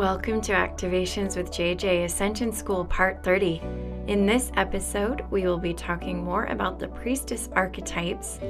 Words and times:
Welcome 0.00 0.40
to 0.40 0.52
Activations 0.52 1.36
with 1.36 1.50
JJ 1.50 2.04
Ascension 2.04 2.54
School 2.54 2.86
Part 2.86 3.22
30. 3.22 3.60
In 4.06 4.24
this 4.24 4.50
episode, 4.56 5.26
we 5.30 5.42
will 5.42 5.58
be 5.58 5.74
talking 5.74 6.24
more 6.24 6.46
about 6.46 6.78
the 6.78 6.88
priestess 6.88 7.50
archetypes, 7.52 8.40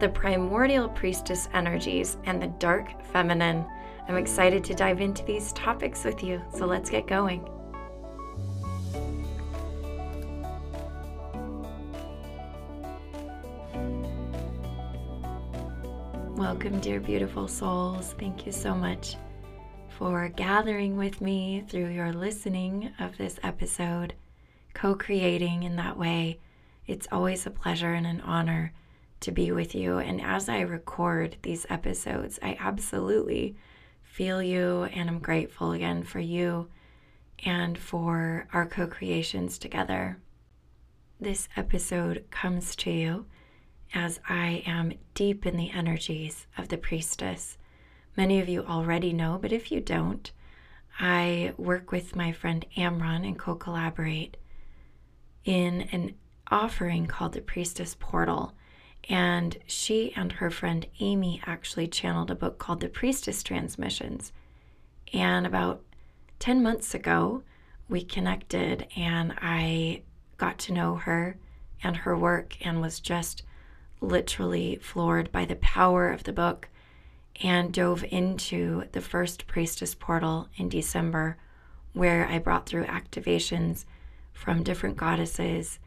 the 0.00 0.10
primordial 0.10 0.90
priestess 0.90 1.48
energies, 1.54 2.18
and 2.26 2.42
the 2.42 2.48
dark 2.58 3.02
feminine. 3.06 3.64
I'm 4.06 4.18
excited 4.18 4.62
to 4.64 4.74
dive 4.74 5.00
into 5.00 5.24
these 5.24 5.54
topics 5.54 6.04
with 6.04 6.22
you, 6.22 6.42
so 6.54 6.66
let's 6.66 6.90
get 6.90 7.06
going. 7.06 7.48
Welcome, 16.36 16.80
dear 16.80 17.00
beautiful 17.00 17.48
souls. 17.48 18.14
Thank 18.18 18.44
you 18.44 18.52
so 18.52 18.74
much 18.74 19.16
for 20.02 20.28
gathering 20.28 20.96
with 20.96 21.20
me 21.20 21.62
through 21.68 21.86
your 21.86 22.12
listening 22.12 22.90
of 22.98 23.16
this 23.18 23.38
episode, 23.40 24.12
co 24.74 24.96
creating 24.96 25.62
in 25.62 25.76
that 25.76 25.96
way. 25.96 26.40
It's 26.88 27.06
always 27.12 27.46
a 27.46 27.50
pleasure 27.50 27.92
and 27.92 28.04
an 28.04 28.20
honor 28.22 28.72
to 29.20 29.30
be 29.30 29.52
with 29.52 29.76
you. 29.76 29.98
And 29.98 30.20
as 30.20 30.48
I 30.48 30.62
record 30.62 31.36
these 31.42 31.66
episodes, 31.70 32.40
I 32.42 32.56
absolutely 32.58 33.54
feel 34.02 34.42
you 34.42 34.88
and 34.92 35.08
I'm 35.08 35.20
grateful 35.20 35.70
again 35.70 36.02
for 36.02 36.18
you 36.18 36.66
and 37.44 37.78
for 37.78 38.48
our 38.52 38.66
co 38.66 38.88
creations 38.88 39.56
together. 39.56 40.18
This 41.20 41.48
episode 41.54 42.24
comes 42.32 42.74
to 42.74 42.90
you 42.90 43.26
as 43.94 44.18
I 44.28 44.64
am 44.66 44.94
deep 45.14 45.46
in 45.46 45.56
the 45.56 45.70
energies 45.70 46.48
of 46.58 46.70
the 46.70 46.76
priestess 46.76 47.56
many 48.16 48.40
of 48.40 48.48
you 48.48 48.64
already 48.64 49.12
know, 49.12 49.38
but 49.40 49.52
if 49.52 49.70
you 49.70 49.80
don't, 49.80 50.30
I 50.98 51.54
work 51.56 51.90
with 51.90 52.14
my 52.16 52.32
friend 52.32 52.64
Amron 52.76 53.26
and 53.26 53.38
co 53.38 53.54
collaborate 53.54 54.36
in 55.44 55.82
an 55.92 56.14
offering 56.50 57.06
called 57.06 57.32
the 57.32 57.40
Priestess 57.40 57.96
Portal. 57.98 58.52
And 59.08 59.56
she 59.66 60.12
and 60.14 60.32
her 60.32 60.50
friend 60.50 60.86
Amy 61.00 61.40
actually 61.44 61.88
channeled 61.88 62.30
a 62.30 62.36
book 62.36 62.58
called 62.58 62.80
The 62.80 62.88
Priestess 62.88 63.42
Transmissions. 63.42 64.32
And 65.12 65.46
about 65.46 65.82
10 66.38 66.62
months 66.62 66.94
ago, 66.94 67.42
we 67.88 68.04
connected 68.04 68.86
and 68.96 69.34
I 69.40 70.02
got 70.36 70.58
to 70.60 70.72
know 70.72 70.96
her 70.96 71.36
and 71.82 71.96
her 71.98 72.16
work 72.16 72.56
and 72.64 72.80
was 72.80 73.00
just 73.00 73.42
literally 74.00 74.76
floored 74.76 75.32
by 75.32 75.44
the 75.44 75.56
power 75.56 76.10
of 76.10 76.24
the 76.24 76.32
book 76.32 76.68
and 77.42 77.72
dove 77.72 78.04
into 78.10 78.84
the 78.92 79.00
first 79.00 79.46
priestess 79.46 79.94
portal 79.94 80.48
in 80.56 80.68
December, 80.68 81.36
where 81.92 82.26
I 82.26 82.38
brought 82.38 82.66
through 82.66 82.84
activations 82.84 83.84
from 84.32 84.62
different 84.62 84.96
goddesses 84.96 85.78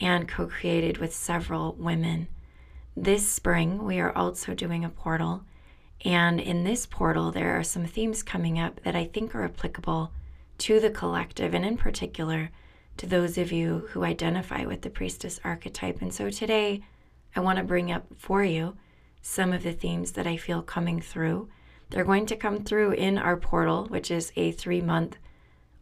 and 0.00 0.28
co 0.28 0.46
created 0.46 0.98
with 0.98 1.14
several 1.14 1.74
women. 1.74 2.28
This 2.96 3.30
spring, 3.30 3.84
we 3.84 4.00
are 4.00 4.16
also 4.16 4.54
doing 4.54 4.84
a 4.84 4.90
portal. 4.90 5.44
And 6.04 6.40
in 6.40 6.64
this 6.64 6.86
portal, 6.86 7.30
there 7.30 7.58
are 7.58 7.62
some 7.62 7.86
themes 7.86 8.22
coming 8.22 8.58
up 8.58 8.82
that 8.82 8.94
I 8.94 9.04
think 9.04 9.34
are 9.34 9.44
applicable 9.44 10.12
to 10.58 10.80
the 10.80 10.90
collective, 10.90 11.54
and 11.54 11.64
in 11.64 11.76
particular 11.76 12.50
to 12.96 13.06
those 13.06 13.38
of 13.38 13.52
you 13.52 13.88
who 13.90 14.04
identify 14.04 14.64
with 14.64 14.82
the 14.82 14.90
priestess 14.90 15.38
archetype. 15.44 16.00
And 16.00 16.12
so 16.12 16.30
today, 16.30 16.82
I 17.34 17.40
want 17.40 17.58
to 17.58 17.64
bring 17.64 17.92
up 17.92 18.06
for 18.16 18.42
you 18.42 18.76
some 19.26 19.52
of 19.52 19.64
the 19.64 19.72
themes 19.72 20.12
that 20.12 20.26
I 20.26 20.36
feel 20.36 20.62
coming 20.62 21.00
through. 21.00 21.48
They're 21.90 22.04
going 22.04 22.26
to 22.26 22.36
come 22.36 22.62
through 22.62 22.92
in 22.92 23.18
our 23.18 23.36
portal, 23.36 23.86
which 23.86 24.08
is 24.08 24.32
a 24.36 24.52
three 24.52 24.80
month 24.80 25.18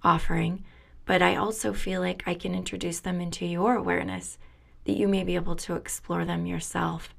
offering, 0.03 0.65
but 1.05 1.21
I 1.21 1.37
also 1.37 1.75
feel 1.75 2.01
like 2.01 2.23
I 2.27 2.35
can 2.35 2.55
introduce 2.55 3.01
them 3.01 3.21
into 3.21 3.45
your 3.45 3.75
awareness, 3.75 4.39
that 4.87 4.97
you 4.97 5.07
may 5.07 5.25
be 5.25 5.35
able 5.35 5.57
to 5.57 5.75
explore 5.75 6.25
them 6.25 6.47
yourself 6.47 7.15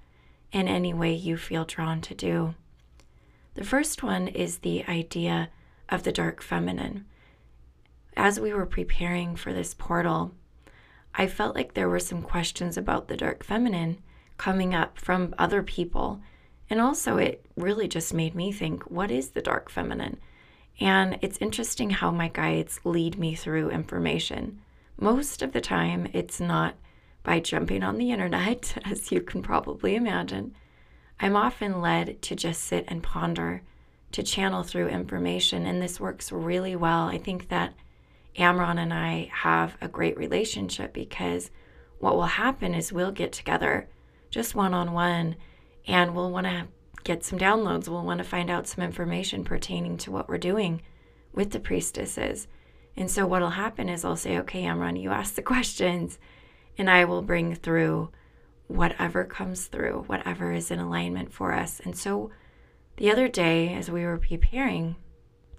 in 0.52 0.68
any 0.68 0.94
way 0.94 1.14
you 1.14 1.38
feel 1.38 1.64
drawn 1.64 2.02
to 2.02 2.16
do. 2.16 2.56
The 3.54 3.64
first 3.64 4.02
one 4.02 4.28
is 4.28 4.58
the 4.58 4.84
idea 4.88 5.52
of 5.90 6.04
the 6.04 6.12
dark 6.12 6.42
feminine. 6.42 7.06
As 8.18 8.40
we 8.40 8.52
were 8.52 8.66
preparing 8.66 9.36
for 9.36 9.54
this 9.54 9.76
portal, 9.76 10.32
I 11.14 11.28
felt 11.28 11.56
like 11.56 11.76
there 11.76 11.90
were 11.90 12.00
some 12.00 12.24
questions 12.24 12.78
about 12.78 13.08
the 13.08 13.18
dark 13.18 13.44
feminine 13.44 14.00
coming 14.38 14.74
up 14.74 15.00
from 15.00 15.34
other 15.38 15.64
people. 15.64 16.22
And 16.70 16.82
also, 16.82 17.18
it 17.18 17.46
really 17.56 17.88
just 17.88 18.14
made 18.14 18.36
me 18.36 18.52
think 18.52 18.84
what 18.84 19.12
is 19.12 19.30
the 19.30 19.42
dark 19.42 19.70
feminine? 19.70 20.18
And 20.80 21.18
it's 21.22 21.38
interesting 21.40 21.92
how 21.92 22.12
my 22.12 22.28
guides 22.28 22.80
lead 22.84 23.18
me 23.18 23.36
through 23.36 23.70
information. 23.70 24.60
Most 25.00 25.42
of 25.42 25.54
the 25.54 25.62
time, 25.62 26.08
it's 26.14 26.40
not 26.40 26.76
by 27.24 27.40
jumping 27.40 27.84
on 27.84 27.98
the 27.98 28.12
internet, 28.12 28.78
as 28.86 29.12
you 29.12 29.22
can 29.22 29.42
probably 29.42 29.96
imagine. 29.96 30.56
I'm 31.20 31.36
often 31.36 31.82
led 31.82 32.22
to 32.24 32.36
just 32.36 32.64
sit 32.64 32.86
and 32.88 33.02
ponder, 33.02 33.62
to 34.12 34.24
channel 34.24 34.64
through 34.64 34.90
information, 34.90 35.66
and 35.66 35.82
this 35.82 36.00
works 36.00 36.32
really 36.32 36.76
well. 36.76 37.08
I 37.08 37.18
think 37.18 37.50
that 37.50 37.74
Amron 38.38 38.78
and 38.78 38.94
I 38.94 39.30
have 39.32 39.78
a 39.82 39.88
great 39.88 40.18
relationship 40.18 40.94
because 40.94 41.52
what 42.00 42.16
will 42.16 42.24
happen 42.24 42.74
is 42.74 42.92
we'll 42.92 43.12
get 43.12 43.32
together 43.32 43.88
just 44.36 44.54
one 44.54 44.74
on 44.74 44.92
one, 44.92 45.38
and 45.88 46.14
we'll 46.14 46.30
want 46.30 46.46
to 46.46 46.68
get 47.06 47.24
some 47.24 47.40
downloads. 47.40 47.88
We'll 47.88 48.04
want 48.04 48.18
to 48.18 48.26
find 48.26 48.50
out 48.50 48.68
some 48.68 48.84
information 48.84 49.46
pertaining 49.46 49.96
to 50.00 50.12
what 50.12 50.28
we're 50.28 50.38
doing 50.38 50.82
with 51.32 51.52
the 51.52 51.60
priestesses. 51.62 52.46
And 52.98 53.10
so, 53.10 53.26
what'll 53.26 53.52
happen 53.52 53.88
is 53.88 54.04
I'll 54.04 54.18
say, 54.18 54.38
Okay, 54.40 54.64
Amron, 54.64 55.02
you 55.02 55.12
ask 55.12 55.36
the 55.36 55.42
questions, 55.42 56.20
and 56.78 56.90
I 56.90 57.06
will 57.06 57.22
bring 57.22 57.56
through 57.56 58.10
whatever 58.68 59.24
comes 59.24 59.68
through, 59.68 60.04
whatever 60.08 60.52
is 60.52 60.70
in 60.70 60.80
alignment 60.80 61.32
for 61.32 61.54
us. 61.54 61.80
And 61.80 61.98
so, 61.98 62.30
the 62.98 63.10
other 63.10 63.30
day, 63.30 63.74
as 63.74 63.90
we 63.90 64.04
were 64.04 64.18
preparing, 64.18 64.98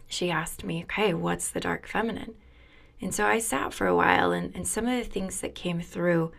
she 0.06 0.30
asked 0.30 0.64
me, 0.64 0.82
Okay, 0.82 1.14
what's 1.14 1.48
the 1.48 1.60
dark 1.60 1.86
feminine? 1.86 2.34
And 3.00 3.14
so 3.14 3.24
I 3.24 3.38
sat 3.38 3.72
for 3.72 3.86
a 3.86 3.96
while, 3.96 4.32
and, 4.32 4.54
and 4.54 4.68
some 4.68 4.86
of 4.86 5.02
the 5.02 5.10
things 5.10 5.40
that 5.40 5.54
came 5.54 5.80
through 5.80 6.32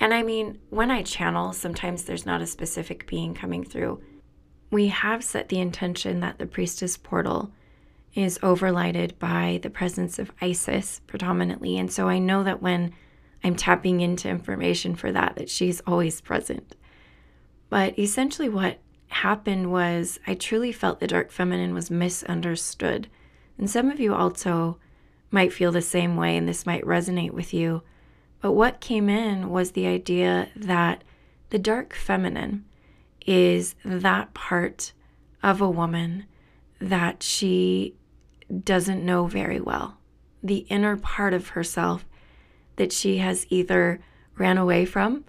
and 0.00 0.12
I 0.12 0.22
mean, 0.22 0.58
when 0.70 0.90
I 0.90 1.02
channel, 1.02 1.52
sometimes 1.52 2.04
there's 2.04 2.26
not 2.26 2.42
a 2.42 2.46
specific 2.46 3.06
being 3.06 3.34
coming 3.34 3.64
through. 3.64 4.02
We 4.70 4.88
have 4.88 5.22
set 5.22 5.48
the 5.48 5.60
intention 5.60 6.20
that 6.20 6.38
the 6.38 6.46
priestess 6.46 6.96
portal 6.96 7.52
is 8.14 8.38
overlighted 8.38 9.18
by 9.18 9.60
the 9.62 9.70
presence 9.70 10.18
of 10.18 10.32
Isis 10.40 11.00
predominantly. 11.06 11.78
And 11.78 11.90
so 11.90 12.08
I 12.08 12.18
know 12.18 12.42
that 12.42 12.62
when 12.62 12.92
I'm 13.44 13.56
tapping 13.56 14.00
into 14.00 14.28
information 14.28 14.94
for 14.94 15.12
that, 15.12 15.36
that 15.36 15.50
she's 15.50 15.80
always 15.86 16.20
present. 16.20 16.76
But 17.68 17.98
essentially, 17.98 18.48
what 18.48 18.78
happened 19.08 19.72
was 19.72 20.18
I 20.26 20.34
truly 20.34 20.72
felt 20.72 21.00
the 21.00 21.06
dark 21.06 21.30
feminine 21.30 21.74
was 21.74 21.90
misunderstood. 21.90 23.08
And 23.58 23.68
some 23.70 23.90
of 23.90 24.00
you 24.00 24.14
also 24.14 24.78
might 25.30 25.52
feel 25.52 25.72
the 25.72 25.82
same 25.82 26.16
way, 26.16 26.36
and 26.36 26.46
this 26.46 26.66
might 26.66 26.84
resonate 26.84 27.32
with 27.32 27.54
you. 27.54 27.82
But 28.42 28.52
what 28.52 28.80
came 28.80 29.08
in 29.08 29.48
was 29.48 29.70
the 29.70 29.86
idea 29.86 30.48
that 30.54 31.04
the 31.50 31.58
dark 31.58 31.94
feminine 31.94 32.64
is 33.24 33.76
that 33.84 34.34
part 34.34 34.92
of 35.42 35.60
a 35.60 35.70
woman 35.70 36.26
that 36.80 37.22
she 37.22 37.94
doesn't 38.64 39.04
know 39.04 39.26
very 39.26 39.60
well, 39.60 39.96
the 40.42 40.66
inner 40.68 40.96
part 40.96 41.32
of 41.32 41.48
herself 41.50 42.04
that 42.76 42.92
she 42.92 43.18
has 43.18 43.46
either 43.48 44.00
ran 44.36 44.58
away 44.58 44.84
from 44.84 45.24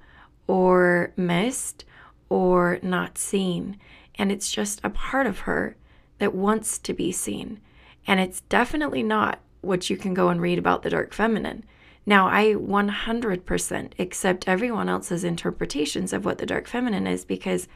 or 0.48 1.14
missed 1.16 1.86
or 2.30 2.80
not 2.82 3.18
seen. 3.18 3.78
And 4.16 4.32
it's 4.32 4.52
just 4.52 4.82
a 4.84 4.90
part 4.90 5.28
of 5.28 5.40
her 5.40 5.76
that 6.18 6.34
wants 6.34 6.80
to 6.80 6.94
be 6.94 7.12
seen. 7.12 7.60
And 8.08 8.20
it's 8.20 8.42
definitely 8.42 9.04
not 9.04 9.40
what 9.62 9.90
you 9.90 9.98
can 9.98 10.16
go 10.16 10.30
and 10.30 10.42
read 10.42 10.58
about 10.58 10.82
the 10.82 10.90
dark 10.90 11.14
feminine. 11.14 11.64
Now, 12.06 12.28
I 12.28 12.54
100% 12.54 13.92
accept 13.98 14.48
everyone 14.48 14.90
else's 14.90 15.24
interpretations 15.24 16.12
of 16.12 16.26
what 16.26 16.38
the 16.38 16.46
dark 16.46 16.68
feminine 16.68 17.08
is 17.08 17.24
because 17.24 17.68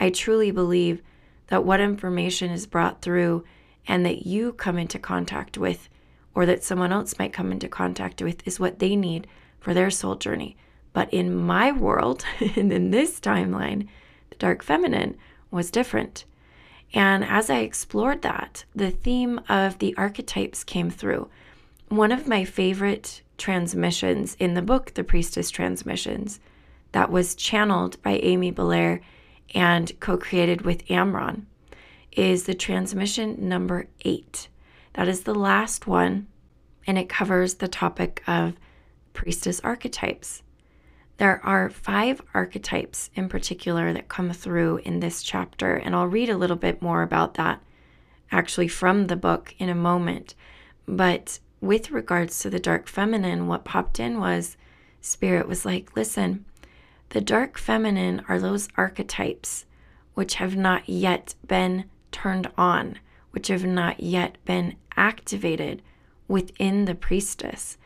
I 0.00 0.10
truly 0.10 0.50
believe 0.50 1.02
that 1.48 1.64
what 1.64 1.80
information 1.80 2.50
is 2.50 2.66
brought 2.66 3.00
through 3.00 3.44
and 3.86 4.04
that 4.04 4.26
you 4.26 4.52
come 4.52 4.78
into 4.78 4.98
contact 4.98 5.56
with, 5.56 5.88
or 6.34 6.44
that 6.46 6.64
someone 6.64 6.92
else 6.92 7.18
might 7.18 7.32
come 7.32 7.52
into 7.52 7.68
contact 7.68 8.20
with, 8.20 8.46
is 8.46 8.58
what 8.58 8.80
they 8.80 8.96
need 8.96 9.28
for 9.60 9.72
their 9.72 9.90
soul 9.90 10.16
journey. 10.16 10.56
But 10.92 11.12
in 11.14 11.36
my 11.36 11.70
world, 11.70 12.24
and 12.56 12.72
in 12.72 12.90
this 12.90 13.20
timeline, 13.20 13.86
the 14.30 14.36
dark 14.36 14.64
feminine 14.64 15.16
was 15.52 15.70
different. 15.70 16.24
And 16.92 17.24
as 17.24 17.50
I 17.50 17.58
explored 17.58 18.22
that, 18.22 18.64
the 18.74 18.90
theme 18.90 19.40
of 19.48 19.78
the 19.78 19.96
archetypes 19.96 20.64
came 20.64 20.90
through. 20.90 21.28
One 21.88 22.10
of 22.10 22.26
my 22.26 22.44
favorite 22.44 23.22
transmissions 23.38 24.36
in 24.38 24.54
the 24.54 24.62
book, 24.62 24.94
The 24.94 25.04
Priestess 25.04 25.50
Transmissions, 25.50 26.40
that 26.92 27.10
was 27.10 27.34
channeled 27.34 28.00
by 28.02 28.12
Amy 28.22 28.50
Belair 28.50 29.00
and 29.54 29.98
co 30.00 30.16
created 30.16 30.62
with 30.62 30.86
Amron, 30.86 31.42
is 32.12 32.44
the 32.44 32.54
transmission 32.54 33.48
number 33.48 33.88
eight. 34.04 34.48
That 34.94 35.08
is 35.08 35.22
the 35.22 35.34
last 35.34 35.86
one, 35.86 36.26
and 36.86 36.98
it 36.98 37.08
covers 37.08 37.54
the 37.54 37.68
topic 37.68 38.22
of 38.26 38.54
priestess 39.12 39.60
archetypes. 39.60 40.42
There 41.18 41.44
are 41.44 41.70
five 41.70 42.20
archetypes 42.34 43.10
in 43.14 43.28
particular 43.28 43.92
that 43.92 44.08
come 44.08 44.32
through 44.32 44.78
in 44.78 45.00
this 45.00 45.22
chapter, 45.22 45.74
and 45.74 45.94
I'll 45.94 46.06
read 46.06 46.30
a 46.30 46.36
little 46.36 46.56
bit 46.56 46.82
more 46.82 47.02
about 47.02 47.34
that 47.34 47.62
actually 48.30 48.68
from 48.68 49.06
the 49.06 49.16
book 49.16 49.54
in 49.58 49.68
a 49.68 49.74
moment. 49.74 50.34
But 50.86 51.38
with 51.60 51.90
regards 51.90 52.38
to 52.40 52.50
the 52.50 52.60
dark 52.60 52.88
feminine, 52.88 53.46
what 53.46 53.64
popped 53.64 53.98
in 53.98 54.20
was 54.20 54.56
Spirit 55.00 55.46
was 55.46 55.64
like, 55.64 55.96
listen, 55.96 56.44
the 57.10 57.20
dark 57.20 57.58
feminine 57.58 58.22
are 58.28 58.40
those 58.40 58.68
archetypes 58.76 59.64
which 60.14 60.34
have 60.34 60.56
not 60.56 60.88
yet 60.88 61.34
been 61.46 61.84
turned 62.10 62.50
on, 62.58 62.98
which 63.30 63.48
have 63.48 63.64
not 63.64 64.00
yet 64.00 64.36
been 64.44 64.74
activated 64.96 65.82
within 66.26 66.86
the 66.86 66.94
priestess. 66.94 67.76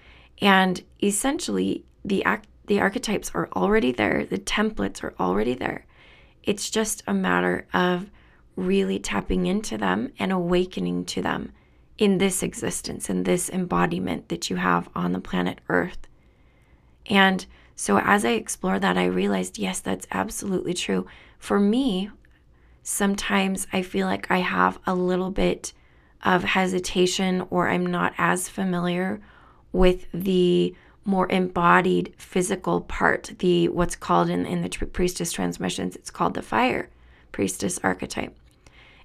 And 0.40 0.82
essentially, 1.02 1.84
the 2.04 2.24
act, 2.24 2.48
the 2.66 2.80
archetypes 2.80 3.32
are 3.34 3.48
already 3.54 3.92
there, 3.92 4.24
the 4.24 4.38
templates 4.38 5.02
are 5.02 5.14
already 5.20 5.54
there. 5.54 5.84
It's 6.44 6.70
just 6.70 7.02
a 7.06 7.12
matter 7.12 7.66
of 7.74 8.10
really 8.56 8.98
tapping 8.98 9.46
into 9.46 9.76
them 9.76 10.12
and 10.18 10.32
awakening 10.32 11.04
to 11.06 11.20
them 11.22 11.52
in 12.00 12.16
this 12.16 12.42
existence, 12.42 13.10
in 13.10 13.24
this 13.24 13.50
embodiment 13.50 14.30
that 14.30 14.48
you 14.48 14.56
have 14.56 14.88
on 14.94 15.12
the 15.12 15.20
planet 15.20 15.60
Earth. 15.68 16.08
And 17.06 17.44
so 17.76 17.98
as 17.98 18.24
I 18.24 18.30
explored 18.30 18.80
that, 18.80 18.96
I 18.96 19.04
realized, 19.04 19.58
yes, 19.58 19.80
that's 19.80 20.06
absolutely 20.10 20.72
true. 20.72 21.06
For 21.38 21.60
me, 21.60 22.10
sometimes 22.82 23.66
I 23.70 23.82
feel 23.82 24.06
like 24.06 24.30
I 24.30 24.38
have 24.38 24.78
a 24.86 24.94
little 24.94 25.30
bit 25.30 25.74
of 26.24 26.42
hesitation 26.42 27.46
or 27.50 27.68
I'm 27.68 27.84
not 27.84 28.14
as 28.16 28.48
familiar 28.48 29.20
with 29.70 30.06
the 30.12 30.74
more 31.04 31.30
embodied 31.30 32.14
physical 32.16 32.80
part, 32.80 33.32
the 33.40 33.68
what's 33.68 33.96
called 33.96 34.30
in, 34.30 34.46
in 34.46 34.62
the 34.62 34.86
priestess 34.86 35.32
transmissions, 35.32 35.96
it's 35.96 36.10
called 36.10 36.34
the 36.34 36.42
fire 36.42 36.88
priestess 37.30 37.78
archetype. 37.82 38.34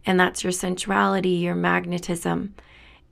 And 0.05 0.17
that's 0.17 0.43
your 0.43 0.53
sensuality, 0.53 1.41
your 1.41 1.55
magnetism. 1.55 2.53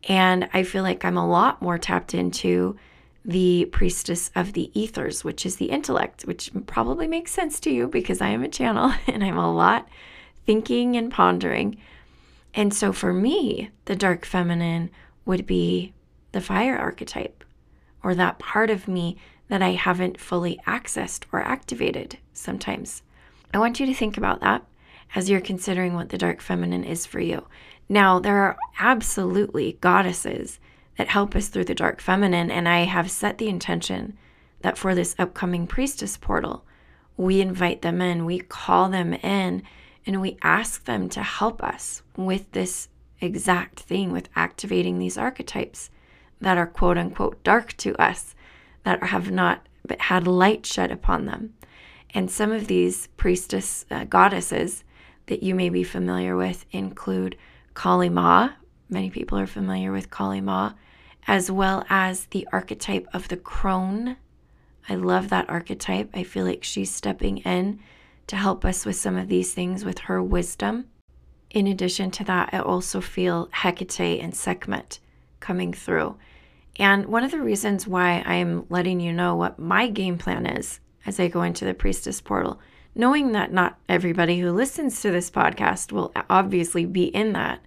And 0.08 0.50
I 0.54 0.64
feel 0.64 0.84
like 0.84 1.06
I'm 1.06 1.18
a 1.18 1.28
lot 1.28 1.62
more 1.62 1.78
tapped 1.78 2.14
into 2.14 2.78
the 3.26 3.66
priestess 3.72 4.32
of 4.36 4.54
the 4.54 4.70
ethers, 4.80 5.24
which 5.24 5.46
is 5.46 5.56
the 5.56 5.68
intellect, 5.68 6.24
which 6.24 6.52
probably 6.66 7.08
makes 7.08 7.32
sense 7.32 7.60
to 7.62 7.72
you 7.72 7.88
because 7.88 8.20
I 8.20 8.30
am 8.30 8.44
a 8.44 8.50
channel 8.50 8.94
and 9.08 9.24
I'm 9.24 9.38
a 9.38 9.54
lot 9.54 9.88
thinking 10.46 10.98
and 10.98 11.12
pondering. 11.12 11.78
And 12.54 12.74
so 12.74 12.92
for 12.92 13.14
me, 13.14 13.72
the 13.86 13.96
dark 13.96 14.26
feminine 14.26 14.90
would 15.26 15.46
be 15.46 15.94
the 16.34 16.42
fire 16.42 16.78
archetype 16.78 17.44
or 18.04 18.14
that 18.16 18.40
part 18.40 18.70
of 18.70 18.88
me 18.88 19.18
that 19.48 19.62
I 19.62 19.72
haven't 19.72 20.20
fully 20.20 20.60
accessed 20.68 21.24
or 21.32 21.40
activated 21.40 22.18
sometimes. 22.34 23.04
I 23.54 23.60
want 23.60 23.80
you 23.80 23.86
to 23.86 23.94
think 23.94 24.18
about 24.18 24.42
that 24.42 24.66
as 25.16 25.30
you're 25.30 25.42
considering 25.42 25.94
what 25.94 26.10
the 26.10 26.18
dark 26.18 26.42
feminine 26.42 26.84
is 26.84 27.06
for 27.06 27.20
you. 27.20 27.46
Now, 27.94 28.18
there 28.18 28.40
are 28.40 28.58
absolutely 28.80 29.78
goddesses 29.80 30.60
that 30.98 31.10
help 31.10 31.36
us 31.36 31.48
through 31.48 31.66
the 31.66 31.76
dark 31.76 32.02
feminine. 32.02 32.50
And 32.50 32.68
I 32.68 32.86
have 32.86 33.12
set 33.12 33.38
the 33.38 33.50
intention 33.50 34.18
that 34.62 34.80
for 34.80 34.96
this 34.96 35.14
upcoming 35.20 35.68
priestess 35.68 36.18
portal, 36.18 36.66
we 37.18 37.40
invite 37.40 37.84
them 37.84 38.02
in, 38.02 38.26
we 38.26 38.40
call 38.40 38.90
them 38.90 39.14
in, 39.14 39.62
and 40.08 40.22
we 40.22 40.40
ask 40.42 40.86
them 40.86 41.08
to 41.10 41.22
help 41.22 41.62
us 41.62 42.02
with 42.18 42.52
this 42.54 42.90
exact 43.22 43.82
thing, 43.82 44.12
with 44.12 44.28
activating 44.36 44.98
these 44.98 45.16
archetypes 45.16 45.92
that 46.42 46.58
are 46.58 46.66
quote 46.66 46.98
unquote 46.98 47.44
dark 47.44 47.78
to 47.78 47.96
us, 48.02 48.34
that 48.86 49.04
have 49.04 49.30
not 49.30 49.68
had 50.00 50.26
light 50.26 50.66
shed 50.66 50.90
upon 50.90 51.26
them. 51.26 51.54
And 52.12 52.32
some 52.32 52.52
of 52.52 52.66
these 52.66 53.06
priestess 53.18 53.86
uh, 53.92 54.06
goddesses 54.06 54.84
that 55.28 55.44
you 55.44 55.54
may 55.54 55.70
be 55.70 55.84
familiar 55.84 56.36
with 56.36 56.66
include 56.72 57.38
Kali 57.74 58.10
Ma. 58.10 58.50
Many 58.90 59.10
people 59.10 59.38
are 59.38 59.48
familiar 59.48 59.92
with 59.92 60.10
Kali 60.10 60.42
Ma 60.42 60.74
as 61.28 61.50
well 61.50 61.86
as 61.90 62.26
the 62.26 62.48
archetype 62.52 63.08
of 63.14 63.28
the 63.28 63.38
crone. 63.38 64.18
I 64.90 64.96
love 64.96 65.30
that 65.30 65.50
archetype. 65.50 66.10
I 66.14 66.24
feel 66.24 66.46
like 66.46 66.64
she's 66.64 66.92
stepping 66.92 67.38
in 67.40 67.80
to 68.28 68.36
help 68.36 68.66
us 68.66 68.86
with 68.86 68.96
some 68.96 69.18
of 69.18 69.28
these 69.28 69.54
things 69.54 69.86
with 69.86 70.00
her 70.00 70.22
wisdom. 70.22 70.86
In 71.50 71.68
addition 71.68 72.12
to 72.12 72.24
that, 72.26 72.50
I 72.52 72.60
also 72.60 73.00
feel 73.00 73.48
Hecate 73.52 74.22
and 74.22 74.36
Sekhmet 74.36 75.00
coming 75.40 75.74
through. 75.74 76.18
And 76.78 77.06
one 77.06 77.24
of 77.24 77.32
the 77.32 77.42
reasons 77.42 77.88
why 77.88 78.24
I'm 78.26 78.66
letting 78.70 79.00
you 79.00 79.14
know 79.14 79.36
what 79.36 79.60
my 79.60 79.88
game 79.88 80.18
plan 80.18 80.46
is 80.46 80.80
as 81.06 81.20
I 81.20 81.28
go 81.28 81.44
into 81.44 81.66
the 81.66 81.74
priestess 81.74 82.22
portal, 82.22 82.60
knowing 82.96 83.32
that 83.32 83.52
not 83.52 83.78
everybody 83.90 84.40
who 84.40 84.52
listens 84.52 85.02
to 85.02 85.12
this 85.12 85.32
podcast 85.32 85.92
will 85.92 86.12
obviously 86.30 86.86
be 86.86 87.06
in 87.06 87.34
that 87.34 87.60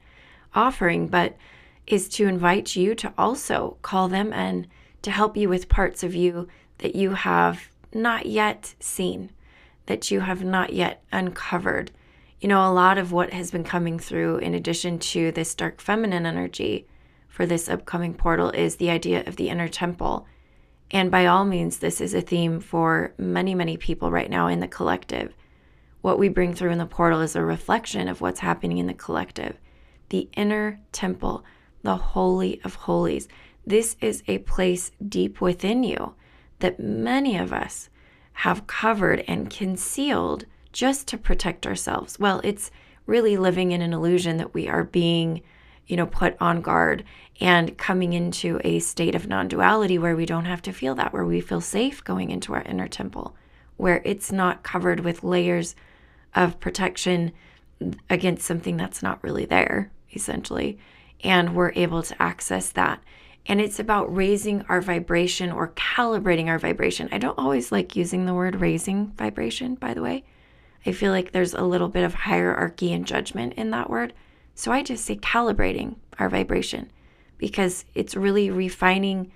offering, 0.55 1.09
but 1.09 1.37
is 1.87 2.09
to 2.09 2.27
invite 2.27 2.77
you 2.77 2.95
to 2.95 3.13
also 3.17 3.77
call 3.83 4.09
them 4.09 4.33
and 4.33 4.67
to 5.03 5.11
help 5.11 5.37
you 5.37 5.49
with 5.49 5.69
parts 5.69 6.03
of 6.03 6.15
you 6.15 6.49
that 6.79 6.95
you 6.95 7.11
have 7.11 7.69
not 7.93 8.27
yet 8.27 8.75
seen, 8.81 9.31
that 9.87 10.11
you 10.11 10.21
have 10.21 10.45
not 10.45 10.73
yet 10.73 11.03
uncovered. 11.13 11.91
You 12.41 12.49
know, 12.49 12.69
a 12.69 12.73
lot 12.73 12.99
of 12.99 13.13
what 13.13 13.33
has 13.33 13.51
been 13.51 13.65
coming 13.65 13.99
through, 13.99 14.39
in 14.39 14.55
addition 14.55 14.99
to 14.99 15.33
this 15.33 15.55
dark 15.55 15.81
feminine 15.81 16.27
energy 16.27 16.87
for 17.29 17.47
this 17.47 17.69
upcoming 17.69 18.15
portal, 18.15 18.51
is 18.51 18.77
the 18.77 18.91
idea 18.91 19.23
of 19.27 19.37
the 19.37 19.49
inner 19.49 19.69
temple. 19.69 20.27
And 20.91 21.11
by 21.11 21.27
all 21.27 21.45
means, 21.45 21.79
this 21.79 22.01
is 22.01 22.15
a 22.15 22.21
theme 22.21 22.61
for 22.61 23.13
many, 23.19 23.55
many 23.55 23.77
people 23.77 24.11
right 24.11 24.31
now 24.31 24.47
in 24.47 24.61
the 24.61 24.69
collective. 24.69 25.35
What 26.01 26.19
we 26.19 26.29
bring 26.29 26.55
through 26.55 26.71
in 26.71 26.79
the 26.79 26.87
portal 26.87 27.21
is 27.21 27.35
a 27.35 27.43
reflection 27.43 28.09
of 28.09 28.21
what's 28.21 28.41
happening 28.41 28.79
in 28.79 28.87
the 28.87 28.95
collective. 28.95 29.57
The 30.11 30.29
inner 30.35 30.81
temple 30.93 31.45
the 31.87 31.97
Holy 31.97 32.61
of 32.65 32.75
Holies. 32.75 33.29
This 33.65 33.97
is 34.01 34.23
a 34.27 34.39
place 34.39 34.91
deep 35.09 35.41
within 35.41 35.85
you 35.85 36.15
that 36.59 36.81
many 36.81 37.39
of 37.39 37.53
us 37.53 37.89
have 38.33 38.67
covered 38.67 39.21
and 39.29 39.49
concealed 39.49 40.45
just 40.73 41.07
to 41.09 41.17
protect 41.17 41.67
ourselves. 41.67 42.19
Well, 42.19 42.41
it's 42.43 42.73
really 43.07 43.37
living 43.37 43.71
in 43.71 43.83
an 43.83 43.93
illusion 43.93 44.37
that 44.39 44.53
we 44.53 44.69
are 44.69 44.83
being, 44.83 45.43
you 45.87 45.97
know, 45.97 46.07
put 46.07 46.37
on 46.41 46.61
guard 46.61 47.05
and 47.41 47.77
coming 47.77 48.13
into 48.13 48.61
a 48.65 48.79
state 48.79 49.15
of 49.15 49.29
non 49.29 49.49
duality 49.49 49.99
where 49.99 50.17
we 50.17 50.27
don't 50.27 50.47
have 50.47 50.63
to 50.63 50.73
feel 50.73 50.95
that, 50.95 51.13
where 51.13 51.25
we 51.25 51.41
feel 51.41 51.61
safe 51.61 52.03
going 52.03 52.31
into 52.31 52.55
our 52.55 52.63
inner 52.63 52.89
temple, 52.89 53.37
where 53.77 54.03
it's 54.05 54.33
not 54.33 54.63
covered 54.63 55.01
with 55.01 55.25
layers 55.25 55.75
of 56.35 56.59
protection 56.61 57.33
against 58.09 58.47
something 58.47 58.77
that's 58.77 59.03
not 59.03 59.23
really 59.23 59.45
there, 59.45 59.91
essentially 60.15 60.79
and 61.23 61.55
we're 61.55 61.73
able 61.75 62.03
to 62.03 62.23
access 62.23 62.71
that. 62.71 63.03
And 63.47 63.61
it's 63.61 63.79
about 63.79 64.15
raising 64.15 64.63
our 64.63 64.81
vibration 64.81 65.53
or 65.53 65.69
calibrating 65.69 66.49
our 66.49 66.59
vibration. 66.59 67.09
I 67.13 67.19
don't 67.19 67.39
always 67.39 67.71
like 67.71 67.95
using 67.95 68.27
the 68.27 68.35
word 68.35 68.61
raising 68.61 69.13
vibration, 69.13 69.77
by 69.77 69.95
the 69.95 70.03
way. 70.03 70.25
I 70.85 70.93
feel 70.93 71.13
like 71.13 71.33
there's 71.33 71.55
a 71.55 71.63
little 71.63 71.89
bit 71.89 72.05
of 72.05 72.15
hierarchy 72.15 72.93
and 72.93 73.07
judgment 73.07 73.55
in 73.55 73.71
that 73.71 73.91
word. 73.91 74.13
So 74.57 74.73
I 74.73 74.83
just 74.83 75.05
say 75.05 75.17
calibrating 75.17 75.97
our 76.19 76.31
vibration 76.31 76.91
because 77.37 77.85
it's 77.95 78.17
really 78.17 78.51
refining 78.51 79.31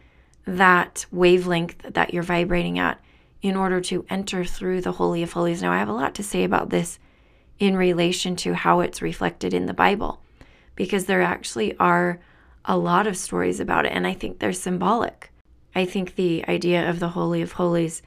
that 0.46 1.04
wavelength 1.12 1.76
that 1.82 2.12
you're 2.14 2.22
vibrating 2.22 2.78
at 2.78 2.98
in 3.42 3.54
order 3.54 3.82
to 3.82 4.06
enter 4.08 4.44
through 4.44 4.80
the 4.80 4.92
Holy 4.92 5.22
of 5.22 5.32
Holies. 5.32 5.60
Now, 5.60 5.72
I 5.72 5.78
have 5.78 5.90
a 5.90 5.92
lot 5.92 6.14
to 6.14 6.22
say 6.22 6.42
about 6.42 6.70
this 6.70 6.98
in 7.58 7.76
relation 7.76 8.34
to 8.36 8.54
how 8.54 8.80
it's 8.80 9.02
reflected 9.02 9.52
in 9.52 9.66
the 9.66 9.74
Bible 9.74 10.22
because 10.74 11.04
there 11.04 11.20
actually 11.20 11.76
are 11.76 12.18
a 12.64 12.78
lot 12.78 13.06
of 13.06 13.16
stories 13.16 13.60
about 13.60 13.84
it, 13.84 13.92
and 13.92 14.06
I 14.06 14.14
think 14.14 14.38
they're 14.38 14.54
symbolic. 14.54 15.30
I 15.74 15.84
think 15.84 16.14
the 16.14 16.46
idea 16.48 16.88
of 16.88 16.98
the 16.98 17.10
Holy 17.10 17.42
of 17.42 17.52
Holies, 17.52 18.00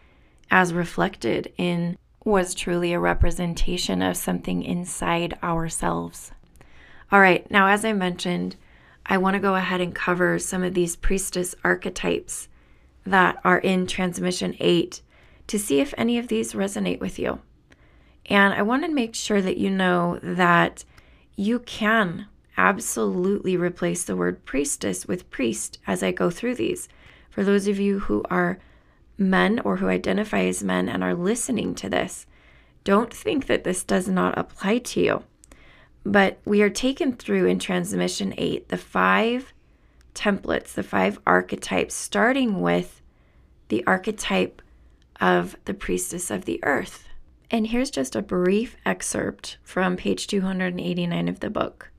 as 0.49 0.73
reflected 0.73 1.53
in, 1.57 1.95
was 2.25 2.55
truly 2.55 2.91
a 2.91 2.99
representation 2.99 4.01
of 4.01 4.17
something 4.17 4.63
inside 4.63 5.37
ourselves. 5.43 6.31
All 7.13 7.21
right, 7.21 7.49
now, 7.51 7.67
as 7.67 7.85
I 7.85 7.93
mentioned, 7.93 8.55
I 9.05 9.19
want 9.19 9.35
to 9.35 9.39
go 9.39 9.53
ahead 9.53 9.79
and 9.79 9.93
cover 9.93 10.39
some 10.39 10.63
of 10.63 10.73
these 10.73 10.95
priestess 10.95 11.53
archetypes 11.63 12.47
that 13.05 13.39
are 13.43 13.59
in 13.59 13.85
Transmission 13.85 14.55
8 14.59 14.99
to 15.45 15.59
see 15.59 15.79
if 15.79 15.93
any 15.95 16.17
of 16.17 16.27
these 16.27 16.53
resonate 16.53 16.99
with 16.99 17.19
you. 17.19 17.37
And 18.25 18.55
I 18.55 18.63
want 18.63 18.83
to 18.83 18.91
make 18.91 19.13
sure 19.13 19.43
that 19.43 19.57
you 19.57 19.69
know 19.69 20.17
that 20.23 20.85
you 21.35 21.59
can 21.59 22.25
absolutely 22.57 23.57
replace 23.57 24.03
the 24.03 24.15
word 24.15 24.43
priestess 24.43 25.05
with 25.05 25.29
priest 25.29 25.77
as 25.85 26.01
I 26.01 26.11
go 26.11 26.31
through 26.31 26.55
these. 26.55 26.89
For 27.29 27.43
those 27.43 27.67
of 27.67 27.79
you 27.79 27.99
who 27.99 28.23
are 28.31 28.57
men 29.19 29.59
or 29.59 29.77
who 29.77 29.87
identify 29.87 30.45
as 30.45 30.63
men 30.63 30.89
and 30.89 31.03
are 31.03 31.13
listening 31.13 31.75
to 31.75 31.89
this, 31.89 32.25
don't 32.83 33.13
think 33.13 33.45
that 33.45 33.65
this 33.65 33.83
does 33.83 34.07
not 34.07 34.35
apply 34.35 34.79
to 34.79 34.99
you. 34.99 35.23
But 36.05 36.39
we 36.45 36.61
are 36.61 36.69
taken 36.69 37.13
through 37.13 37.45
in 37.45 37.59
Transmission 37.59 38.33
8 38.37 38.69
the 38.69 38.77
five 38.77 39.53
templates, 40.13 40.73
the 40.73 40.83
five 40.83 41.19
archetypes, 41.25 41.95
starting 41.95 42.61
with 42.61 43.01
the 43.69 43.83
archetype 43.87 44.61
of 45.21 45.55
the 45.65 45.73
priestess 45.73 46.29
of 46.29 46.45
the 46.45 46.59
earth. 46.63 47.07
And 47.49 47.67
here's 47.67 47.91
just 47.91 48.15
a 48.15 48.21
brief 48.21 48.75
excerpt 48.85 49.57
from 49.63 49.95
page 49.95 50.27
289 50.27 51.27
of 51.27 51.39
the 51.39 51.49
book. 51.49 51.91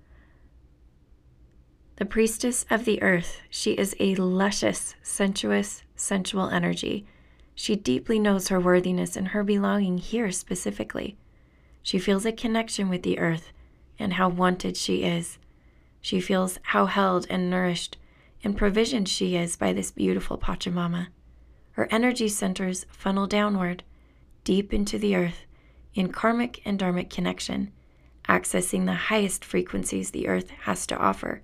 The 1.96 2.04
priestess 2.04 2.66
of 2.70 2.84
the 2.84 3.00
earth, 3.02 3.40
she 3.49 3.73
is 3.73 3.94
a 4.00 4.16
luscious, 4.16 4.96
sensuous, 5.02 5.84
sensual 5.94 6.49
energy. 6.50 7.06
She 7.54 7.76
deeply 7.76 8.18
knows 8.18 8.49
her 8.49 8.58
worthiness 8.58 9.16
and 9.16 9.28
her 9.28 9.44
belonging 9.44 9.99
here 9.99 10.32
specifically. 10.32 11.16
She 11.82 11.99
feels 11.99 12.26
a 12.26 12.32
connection 12.32 12.88
with 12.88 13.04
the 13.04 13.18
earth 13.20 13.52
and 13.99 14.15
how 14.15 14.29
wanted 14.29 14.77
she 14.77 15.03
is. 15.03 15.39
She 16.01 16.21
feels 16.21 16.59
how 16.63 16.87
held 16.87 17.27
and 17.31 17.49
nourished 17.49 17.97
and 18.43 18.57
provisioned 18.57 19.09
she 19.09 19.37
is 19.37 19.57
by 19.57 19.73
this 19.73 19.91
beautiful 19.91 20.37
Pachamama. 20.37 21.09
Her 21.73 21.89
energy 21.91 22.29
centers 22.29 22.85
funnel 22.91 23.27
downward, 23.27 23.83
deep 24.45 24.73
into 24.73 24.99
the 24.99 25.17
earth, 25.17 25.47
in 25.95 26.13
karmic 26.13 26.61
and 26.65 26.79
dharmic 26.79 27.09
connection, 27.09 27.73
accessing 28.29 28.85
the 28.85 28.95
highest 28.95 29.45
frequencies 29.45 30.11
the 30.11 30.29
earth 30.29 30.51
has 30.51 30.87
to 30.87 30.99
offer 30.99 31.43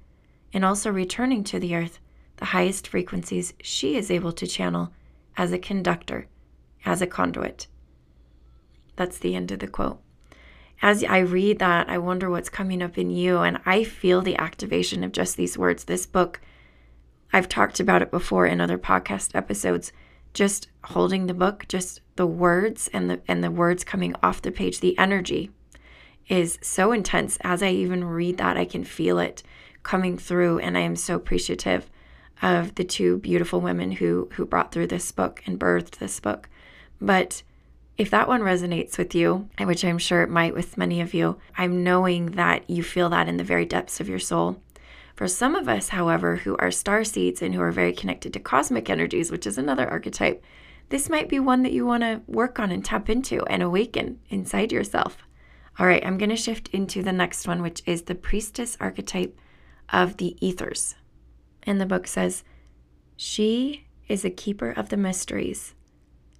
and 0.53 0.65
also 0.65 0.91
returning 0.91 1.45
to 1.45 1.59
the 1.59 1.75
earth 1.75 1.99
the 2.37 2.47
highest 2.47 2.89
frequencies 2.89 3.55
she 3.63 3.97
is 3.97 4.11
able 4.11 4.33
to 4.33 4.47
channel 4.47 4.93
as 5.37 5.53
a 5.53 5.59
conductor, 5.59 6.27
as 6.85 7.03
a 7.03 7.07
conduit. 7.07 7.67
That's 8.97 9.19
the 9.19 9.35
end 9.35 9.53
of 9.53 9.61
the 9.61 9.69
quote. 9.69 10.01
As 10.83 11.05
I 11.05 11.19
read 11.19 11.59
that, 11.59 11.91
I 11.91 11.99
wonder 11.99 12.31
what's 12.31 12.49
coming 12.49 12.83
up 12.83 12.97
in 12.97 13.11
you, 13.11 13.39
and 13.39 13.59
I 13.67 13.85
feel 13.85 14.23
the 14.23 14.37
activation 14.37 15.05
of 15.05 15.13
just 15.13 15.37
these 15.37 15.59
words. 15.59 15.85
This 15.85 16.07
book, 16.07 16.41
I've 17.33 17.49
talked 17.49 17.81
about 17.81 18.03
it 18.03 18.11
before 18.11 18.47
in 18.47 18.61
other 18.61 18.79
podcast 18.79 19.35
episodes. 19.35 19.93
Just 20.33 20.69
holding 20.85 21.27
the 21.27 21.35
book, 21.35 21.67
just 21.69 22.01
the 22.17 22.27
words 22.27 22.89
and 22.93 23.11
the 23.11 23.21
and 23.27 23.43
the 23.45 23.51
words 23.51 23.85
coming 23.85 24.15
off 24.23 24.43
the 24.43 24.53
page, 24.53 24.81
the 24.81 24.97
energy 24.97 25.51
is 26.29 26.59
so 26.63 26.93
intense. 26.93 27.37
As 27.43 27.63
I 27.63 27.71
even 27.71 28.05
read 28.05 28.39
that, 28.39 28.57
I 28.57 28.65
can 28.65 28.85
feel 28.85 29.19
it 29.19 29.43
coming 29.83 30.17
through 30.17 30.61
and 30.61 30.79
I 30.79 30.83
am 30.83 30.97
so 30.97 31.17
appreciative 31.17 31.91
of 32.43 32.77
the 32.77 32.85
two 32.85 33.19
beautiful 33.19 33.61
women 33.61 33.93
who 33.93 34.29
who 34.35 34.47
brought 34.47 34.73
through 34.73 34.87
this 34.87 35.11
book 35.13 35.43
and 35.47 35.59
birthed 35.59 35.99
this 35.99 36.21
book. 36.21 36.49
But 37.01 37.43
if 38.01 38.09
that 38.09 38.29
one 38.29 38.41
resonates 38.41 38.97
with 38.97 39.15
you, 39.15 39.51
which 39.61 39.85
I'm 39.85 39.99
sure 39.99 40.23
it 40.23 40.31
might 40.31 40.55
with 40.55 40.79
many 40.79 41.03
of 41.03 41.13
you, 41.13 41.37
I'm 41.59 41.85
knowing 41.85 42.31
that 42.31 42.69
you 42.71 42.83
feel 42.83 43.11
that 43.11 43.29
in 43.29 43.37
the 43.37 43.45
very 43.45 43.67
depths 43.67 44.01
of 44.01 44.09
your 44.09 44.19
soul. 44.19 44.63
For 45.15 45.29
some 45.29 45.55
of 45.55 45.69
us, 45.69 45.91
however, 45.91 46.37
who 46.37 46.57
are 46.57 46.71
star 46.71 47.05
seeds 47.05 47.43
and 47.43 47.55
who 47.55 47.61
are 47.61 47.71
very 47.71 47.93
connected 47.93 48.33
to 48.33 48.41
cosmic 48.41 48.89
energies, 48.89 49.31
which 49.31 49.47
is 49.47 49.59
another 49.59 49.87
archetype, 49.87 50.43
this 50.89 51.11
might 51.11 51.29
be 51.29 51.39
one 51.39 51.63
that 51.63 51.75
you 51.75 51.85
want 51.85 52.03
to 52.03 52.23
work 52.27 52.59
on 52.59 52.71
and 52.71 52.83
tap 52.83 53.11
into 53.11 53.45
and 53.49 53.63
awaken 53.63 54.19
inside 54.31 54.73
yourself. 54.73 55.19
All 55.79 55.87
right, 55.87 56.05
I'm 56.05 56.17
going 56.17 56.31
to 56.31 56.37
shift 56.37 56.69
into 56.69 57.03
the 57.03 57.13
next 57.13 57.47
one, 57.47 57.61
which 57.61 57.83
is 57.85 58.03
the 58.03 58.15
priestess 58.15 58.79
archetype 58.81 59.39
of 59.91 60.17
the 60.17 60.39
ethers. 60.41 60.95
And 61.65 61.79
the 61.79 61.85
book 61.85 62.07
says, 62.07 62.45
She 63.19 63.89
is 64.09 64.25
a 64.25 64.31
keeper 64.31 64.71
of 64.71 64.89
the 64.89 64.97
mysteries. 64.97 65.75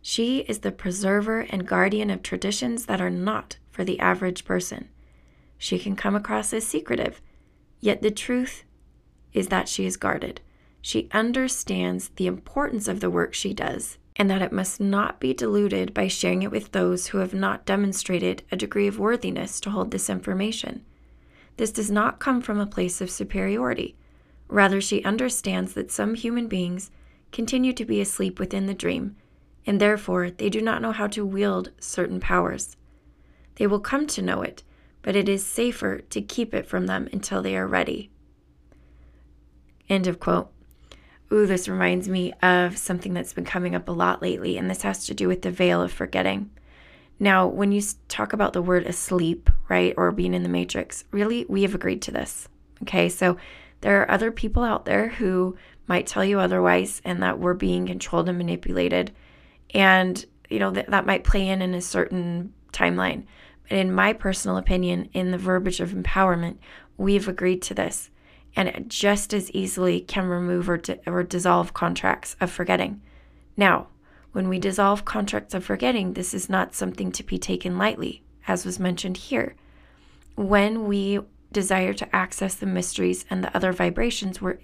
She 0.03 0.41
is 0.41 0.61
the 0.61 0.73
preserver 0.73 1.41
and 1.41 1.67
guardian 1.67 2.11
of 2.11 2.23
traditions 2.23 2.87
that 2.87 3.01
are 3.01 3.11
not 3.11 3.59
for 3.71 3.85
the 3.85 4.01
average 4.01 4.45
person. 4.45 4.89
She 5.59 5.79
can 5.79 5.95
come 5.95 6.15
across 6.15 6.53
as 6.53 6.67
secretive, 6.67 7.21
yet 7.81 8.03
the 8.03 8.11
truth 8.11 8.65
is 9.33 9.49
that 9.49 9.69
she 9.69 9.85
is 9.85 9.97
guarded. 9.97 10.41
She 10.81 11.09
understands 11.13 12.11
the 12.17 12.27
importance 12.27 12.89
of 12.89 13.01
the 13.01 13.11
work 13.11 13.35
she 13.35 13.53
does 13.53 13.99
and 14.17 14.31
that 14.31 14.43
it 14.43 14.53
must 14.53 14.81
not 14.81 15.21
be 15.21 15.33
diluted 15.33 15.95
by 15.95 16.09
sharing 16.09 16.43
it 16.43 16.51
with 16.51 16.73
those 16.73 17.09
who 17.09 17.19
have 17.19 17.35
not 17.35 17.65
demonstrated 17.65 18.43
a 18.51 18.57
degree 18.57 18.87
of 18.87 18.99
worthiness 18.99 19.61
to 19.61 19.71
hold 19.71 19.91
this 19.91 20.11
information. 20.11 20.85
This 21.57 21.71
does 21.71 21.91
not 21.91 22.19
come 22.19 22.41
from 22.41 22.59
a 22.59 22.67
place 22.67 23.01
of 23.01 23.11
superiority. 23.11 23.97
Rather, 24.49 24.81
she 24.81 25.05
understands 25.05 25.75
that 25.75 25.93
some 25.93 26.15
human 26.15 26.49
beings 26.49 26.91
continue 27.33 27.73
to 27.73 27.85
be 27.85 28.01
asleep 28.01 28.41
within 28.41 28.67
the 28.67 28.75
dream, 28.75 29.17
and 29.67 29.81
therefore 29.81 30.31
they 30.31 30.49
do 30.49 30.61
not 30.61 30.83
know 30.83 30.93
how 30.93 31.07
to 31.09 31.25
wield 31.25 31.71
certain 31.79 32.21
powers. 32.21 32.77
They 33.57 33.67
will 33.67 33.81
come 33.81 34.07
to 34.09 34.23
know 34.23 34.43
it, 34.43 34.63
but 35.03 35.17
it 35.17 35.29
is 35.29 35.45
safer 35.45 36.01
to 36.01 36.23
keep 36.23 36.55
it 36.55 36.67
from 36.67 36.87
them 36.87 37.09
until 37.13 37.43
they 37.43 37.57
are 37.57 37.67
ready. 37.67 38.11
End 39.89 40.07
of 40.07 40.21
quote. 40.21 40.51
Ooh, 41.33 41.47
this 41.47 41.69
reminds 41.69 42.09
me 42.09 42.33
of 42.43 42.77
something 42.77 43.15
that's 43.15 43.33
been 43.33 43.45
coming 43.45 43.75
up 43.75 43.89
a 43.89 43.93
lot 43.93 44.21
lately, 44.21 44.57
and 44.59 44.69
this 44.69 44.83
has 44.83 45.07
to 45.07 45.15
do 45.15 45.29
with 45.29 45.43
the 45.43 45.51
veil 45.51 45.81
of 45.81 45.93
forgetting. 45.93 46.51
Now, 47.21 47.47
when 47.47 47.71
you 47.71 47.83
talk 48.09 48.33
about 48.33 48.53
the 48.53 48.63
word 48.63 48.87
asleep, 48.87 49.51
right, 49.69 49.95
or 49.97 50.11
being 50.11 50.35
in 50.35 50.43
the 50.43 50.49
matrix, 50.49 51.05
really, 51.11 51.45
we 51.49 51.63
have 51.63 51.75
agreed 51.75 52.03
to 52.03 52.11
this. 52.11 52.49
Okay, 52.83 53.09
so 53.09 53.37
there 53.83 54.01
are 54.01 54.11
other 54.11 54.31
people 54.31 54.65
out 54.65 54.87
there 54.87 55.09
who 55.09 55.57
might 55.87 56.07
tell 56.07 56.25
you 56.25 56.41
otherwise 56.41 57.03
and 57.05 57.23
that 57.23 57.39
we're 57.39 57.55
being 57.55 57.87
controlled 57.87 58.29
and 58.29 58.39
manipulated. 58.39 59.13
And, 59.75 60.25
you 60.49 60.59
know, 60.59 60.71
that, 60.71 61.07
might 61.07 61.25
play 61.25 61.49
in 61.49 61.63
in 61.63 61.75
a 61.75 61.81
certain 61.81 62.53
timeline. 62.73 63.25
But 63.69 63.79
in 63.79 63.95
my 63.95 64.13
personal 64.13 64.57
opinion, 64.57 65.09
in 65.13 65.31
the 65.31 65.39
verbiage 65.39 65.81
of 65.81 65.91
empowerment, 65.91 66.59
we've 66.97 67.29
agreed 67.29 67.63
to 67.63 67.75
this. 67.75 68.11
And 68.57 68.69
it 68.69 68.89
just 68.89 69.33
as 69.33 69.51
easily 69.53 70.01
can 70.01 70.27
remove 70.27 70.69
or, 70.69 70.77
di- 70.77 70.99
or 71.07 71.23
dissolve 71.23 71.73
contracts 71.73 72.37
of 72.41 72.51
forgetting. 72.51 73.01
Now, 73.57 73.89
when 74.33 74.49
we 74.49 74.59
dissolve 74.59 75.05
contracts 75.05 75.55
of 75.55 75.65
forgetting, 75.65 76.15
this 76.15 76.35
is 76.35 76.49
not 76.49 76.75
something 76.75 77.13
to 77.13 77.23
be 77.23 77.39
taken 77.39 77.79
lightly, 77.79 78.23
as 78.49 78.65
was 78.65 78.79
mentioned 78.79 79.17
here. 79.17 79.55
When 80.37 80.87
we 80.87 81.21
desire 81.53 81.93
to 81.95 82.17
access 82.17 82.55
the 82.55 82.67
mysteries 82.67 83.25
and 83.29 83.43
the 83.43 83.55
other 83.57 83.73
vibrations, 83.73 84.41
we're 84.41 84.59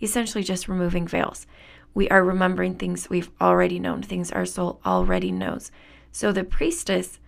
essentially 0.00 0.44
just 0.44 0.68
removing 0.68 1.06
veils. 1.06 1.46
We 1.94 2.08
are 2.08 2.24
remembering 2.24 2.76
things 2.76 3.10
we've 3.10 3.30
already 3.40 3.78
known, 3.78 4.02
things 4.02 4.30
our 4.30 4.46
soul 4.46 4.80
already 4.84 5.32
knows. 5.32 5.70
So 6.12 6.32
the 6.32 6.44
priestess 6.44 7.18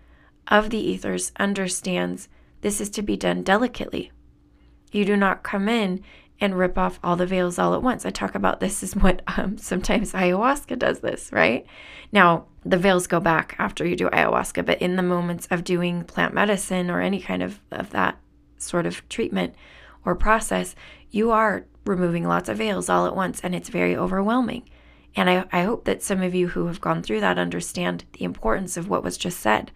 of 0.48 0.70
the 0.70 0.78
ethers 0.78 1.32
understands 1.38 2.28
this 2.60 2.80
is 2.80 2.90
to 2.90 3.02
be 3.02 3.16
done 3.16 3.42
delicately. 3.42 4.12
You 4.92 5.04
do 5.04 5.16
not 5.16 5.42
come 5.42 5.68
in 5.68 6.02
and 6.40 6.58
rip 6.58 6.76
off 6.76 6.98
all 7.04 7.16
the 7.16 7.26
veils 7.26 7.58
all 7.58 7.74
at 7.74 7.82
once. 7.82 8.04
I 8.04 8.10
talk 8.10 8.34
about 8.34 8.60
this 8.60 8.82
is 8.82 8.96
what 8.96 9.22
um, 9.36 9.58
sometimes 9.58 10.12
ayahuasca 10.12 10.78
does 10.78 11.00
this, 11.00 11.30
right? 11.32 11.66
Now, 12.10 12.46
the 12.64 12.76
veils 12.76 13.06
go 13.06 13.20
back 13.20 13.56
after 13.58 13.86
you 13.86 13.96
do 13.96 14.08
ayahuasca, 14.10 14.64
but 14.64 14.80
in 14.82 14.96
the 14.96 15.02
moments 15.02 15.46
of 15.50 15.64
doing 15.64 16.04
plant 16.04 16.34
medicine 16.34 16.90
or 16.90 17.00
any 17.00 17.20
kind 17.20 17.42
of, 17.42 17.60
of 17.70 17.90
that 17.90 18.18
sort 18.58 18.86
of 18.86 19.08
treatment 19.08 19.54
or 20.04 20.14
process, 20.14 20.74
you 21.10 21.30
are 21.30 21.64
removing 21.84 22.24
lots 22.24 22.48
of 22.48 22.58
veils 22.58 22.88
all 22.88 23.06
at 23.06 23.16
once, 23.16 23.40
and 23.40 23.54
it's 23.54 23.68
very 23.68 23.96
overwhelming. 23.96 24.68
And 25.14 25.28
I, 25.28 25.44
I 25.52 25.62
hope 25.62 25.84
that 25.84 26.02
some 26.02 26.22
of 26.22 26.34
you 26.34 26.48
who 26.48 26.66
have 26.66 26.80
gone 26.80 27.02
through 27.02 27.20
that 27.20 27.38
understand 27.38 28.04
the 28.12 28.24
importance 28.24 28.76
of 28.76 28.88
what 28.88 29.04
was 29.04 29.16
just 29.18 29.40
said. 29.40 29.70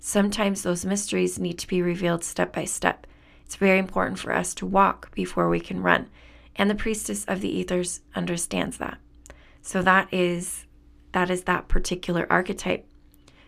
Sometimes 0.00 0.62
those 0.62 0.84
mysteries 0.84 1.38
need 1.38 1.58
to 1.58 1.68
be 1.68 1.80
revealed 1.80 2.24
step 2.24 2.52
by 2.52 2.64
step. 2.64 3.06
It's 3.44 3.54
very 3.54 3.78
important 3.78 4.18
for 4.18 4.32
us 4.32 4.54
to 4.54 4.66
walk 4.66 5.14
before 5.14 5.48
we 5.48 5.60
can 5.60 5.82
run. 5.82 6.08
And 6.56 6.68
the 6.68 6.74
priestess 6.74 7.24
of 7.26 7.40
the 7.40 7.56
ethers 7.56 8.00
understands 8.14 8.78
that. 8.78 8.98
So 9.60 9.80
that 9.82 10.12
is 10.12 10.66
that 11.12 11.30
is 11.30 11.44
that 11.44 11.68
particular 11.68 12.26
archetype. 12.30 12.86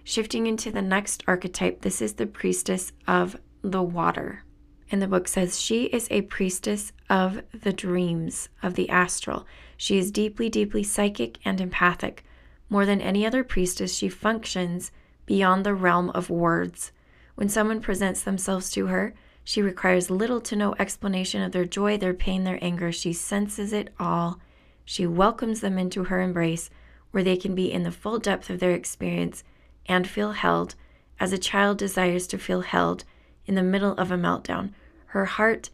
Shifting 0.05 0.47
into 0.47 0.71
the 0.71 0.83
next 0.83 1.25
archetype, 1.27 1.81
this 1.81 2.03
is 2.03 2.15
the 2.15 2.27
priestess 2.27 2.93
of 3.09 3.37
the 3.63 3.83
water. 3.83 4.45
And 4.91 5.01
the 5.01 5.09
book 5.09 5.29
says 5.29 5.61
she 5.61 5.85
is 5.85 6.09
a 6.11 6.23
priestess 6.23 6.93
of 7.09 7.43
the 7.53 7.73
dreams, 7.73 8.49
of 8.63 8.75
the 8.75 8.89
astral. 8.89 9.47
She 9.77 9.99
is 9.99 10.11
deeply, 10.11 10.49
deeply 10.49 10.83
psychic 10.83 11.39
and 11.45 11.61
empathic. 11.61 12.25
More 12.69 12.87
than 12.87 13.01
any 13.01 13.27
other 13.27 13.45
priestess, 13.45 13.95
she 13.95 14.09
functions 14.09 14.93
beyond 15.27 15.65
the 15.65 15.75
realm 15.75 16.11
of 16.11 16.31
words. 16.31 16.93
When 17.35 17.49
someone 17.49 17.81
presents 17.81 18.23
themselves 18.23 18.71
to 18.73 18.87
her, 18.87 19.15
she 19.43 19.61
requires 19.61 20.11
little 20.11 20.41
to 20.43 20.57
no 20.57 20.75
explanation 20.79 21.43
of 21.43 21.53
their 21.53 21.65
joy, 21.65 21.99
their 21.99 22.15
pain, 22.15 22.45
their 22.45 22.59
anger. 22.63 22.93
She 22.93 23.13
senses 23.13 23.73
it 23.73 23.93
all. 23.99 24.39
She 24.85 25.07
welcomes 25.07 25.61
them 25.61 25.79
into 25.79 26.05
her 26.05 26.21
embrace, 26.21 26.71
where 27.11 27.23
they 27.23 27.37
can 27.37 27.55
be 27.55 27.73
in 27.73 27.83
the 27.83 27.91
full 27.91 28.19
depth 28.19 28.51
of 28.51 28.61
their 28.61 28.73
experience 28.73 29.45
and 29.87 30.09
feel 30.09 30.33
held, 30.33 30.75
as 31.21 31.33
a 31.33 31.39
child 31.39 31.79
desires 31.79 32.27
to 32.29 32.39
feel 32.39 32.63
held 32.63 33.05
in 33.47 33.55
the 33.55 33.63
middle 33.63 33.93
of 33.93 34.11
a 34.11 34.17
meltdown. 34.17 34.71
Her 35.07 35.25
heart 35.27 35.71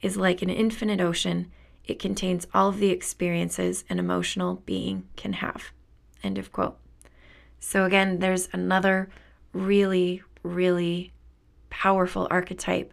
is 0.00 0.16
like 0.16 0.42
an 0.42 0.50
infinite 0.50 1.00
ocean. 1.00 1.50
It 1.84 1.98
contains 1.98 2.46
all 2.54 2.68
of 2.68 2.78
the 2.78 2.90
experiences 2.90 3.84
an 3.88 3.98
emotional 3.98 4.62
being 4.66 5.08
can 5.16 5.34
have. 5.34 5.72
End 6.22 6.38
of 6.38 6.52
quote. 6.52 6.78
So, 7.60 7.84
again, 7.84 8.20
there's 8.20 8.48
another 8.52 9.08
really, 9.52 10.22
really 10.42 11.12
powerful 11.70 12.28
archetype 12.30 12.92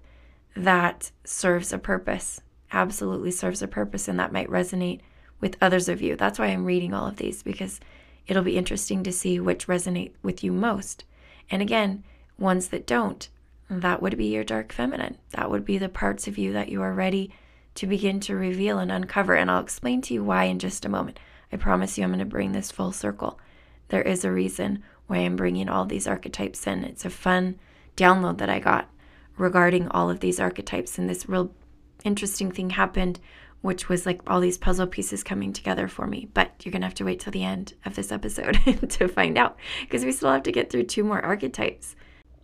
that 0.55 1.11
serves 1.23 1.71
a 1.71 1.77
purpose 1.77 2.41
absolutely 2.75 3.31
serves 3.31 3.61
a 3.61 3.67
purpose 3.67 4.07
and 4.07 4.19
that 4.19 4.33
might 4.33 4.49
resonate 4.49 4.99
with 5.39 5.57
others 5.61 5.89
of 5.89 6.01
you. 6.01 6.15
That's 6.15 6.37
why 6.37 6.47
I'm 6.47 6.65
reading 6.65 6.93
all 6.93 7.07
of 7.07 7.17
these 7.17 7.41
because 7.41 7.79
it'll 8.27 8.43
be 8.43 8.57
interesting 8.57 9.03
to 9.03 9.11
see 9.11 9.39
which 9.39 9.67
resonate 9.67 10.11
with 10.21 10.43
you 10.43 10.51
most. 10.51 11.05
And 11.49 11.61
again, 11.61 12.03
ones 12.37 12.67
that 12.69 12.85
don't, 12.85 13.29
that 13.69 14.01
would 14.01 14.17
be 14.17 14.25
your 14.25 14.43
dark 14.43 14.71
feminine. 14.71 15.17
That 15.31 15.49
would 15.49 15.65
be 15.65 15.77
the 15.77 15.89
parts 15.89 16.27
of 16.27 16.37
you 16.37 16.53
that 16.53 16.69
you 16.69 16.81
are 16.81 16.93
ready 16.93 17.31
to 17.75 17.87
begin 17.87 18.19
to 18.21 18.35
reveal 18.35 18.79
and 18.79 18.91
uncover. 18.91 19.33
And 19.33 19.49
I'll 19.49 19.61
explain 19.61 20.01
to 20.03 20.13
you 20.13 20.23
why 20.23 20.45
in 20.45 20.59
just 20.59 20.85
a 20.85 20.89
moment. 20.89 21.19
I 21.51 21.57
promise 21.57 21.97
you, 21.97 22.03
I'm 22.03 22.11
going 22.11 22.19
to 22.19 22.25
bring 22.25 22.51
this 22.51 22.71
full 22.71 22.91
circle. 22.91 23.39
There 23.89 24.01
is 24.01 24.23
a 24.23 24.31
reason 24.31 24.83
why 25.07 25.17
I'm 25.17 25.35
bringing 25.35 25.69
all 25.69 25.85
these 25.85 26.07
archetypes 26.07 26.65
in. 26.67 26.83
It's 26.83 27.05
a 27.05 27.09
fun 27.09 27.59
download 27.97 28.37
that 28.39 28.49
I 28.49 28.59
got 28.59 28.89
regarding 29.37 29.87
all 29.89 30.09
of 30.09 30.19
these 30.19 30.39
archetypes. 30.39 30.97
And 30.97 31.09
this 31.09 31.29
real 31.29 31.51
interesting 32.03 32.51
thing 32.51 32.71
happened, 32.71 33.19
which 33.61 33.89
was 33.89 34.05
like 34.05 34.21
all 34.27 34.39
these 34.39 34.57
puzzle 34.57 34.87
pieces 34.87 35.23
coming 35.23 35.53
together 35.53 35.87
for 35.87 36.07
me. 36.07 36.29
But 36.33 36.53
you're 36.63 36.71
going 36.71 36.81
to 36.81 36.87
have 36.87 36.95
to 36.95 37.05
wait 37.05 37.19
till 37.19 37.31
the 37.31 37.43
end 37.43 37.73
of 37.85 37.95
this 37.95 38.11
episode 38.11 38.59
to 38.89 39.07
find 39.07 39.37
out 39.37 39.57
because 39.81 40.05
we 40.05 40.11
still 40.11 40.31
have 40.31 40.43
to 40.43 40.51
get 40.51 40.69
through 40.69 40.83
two 40.83 41.03
more 41.03 41.23
archetypes. 41.23 41.95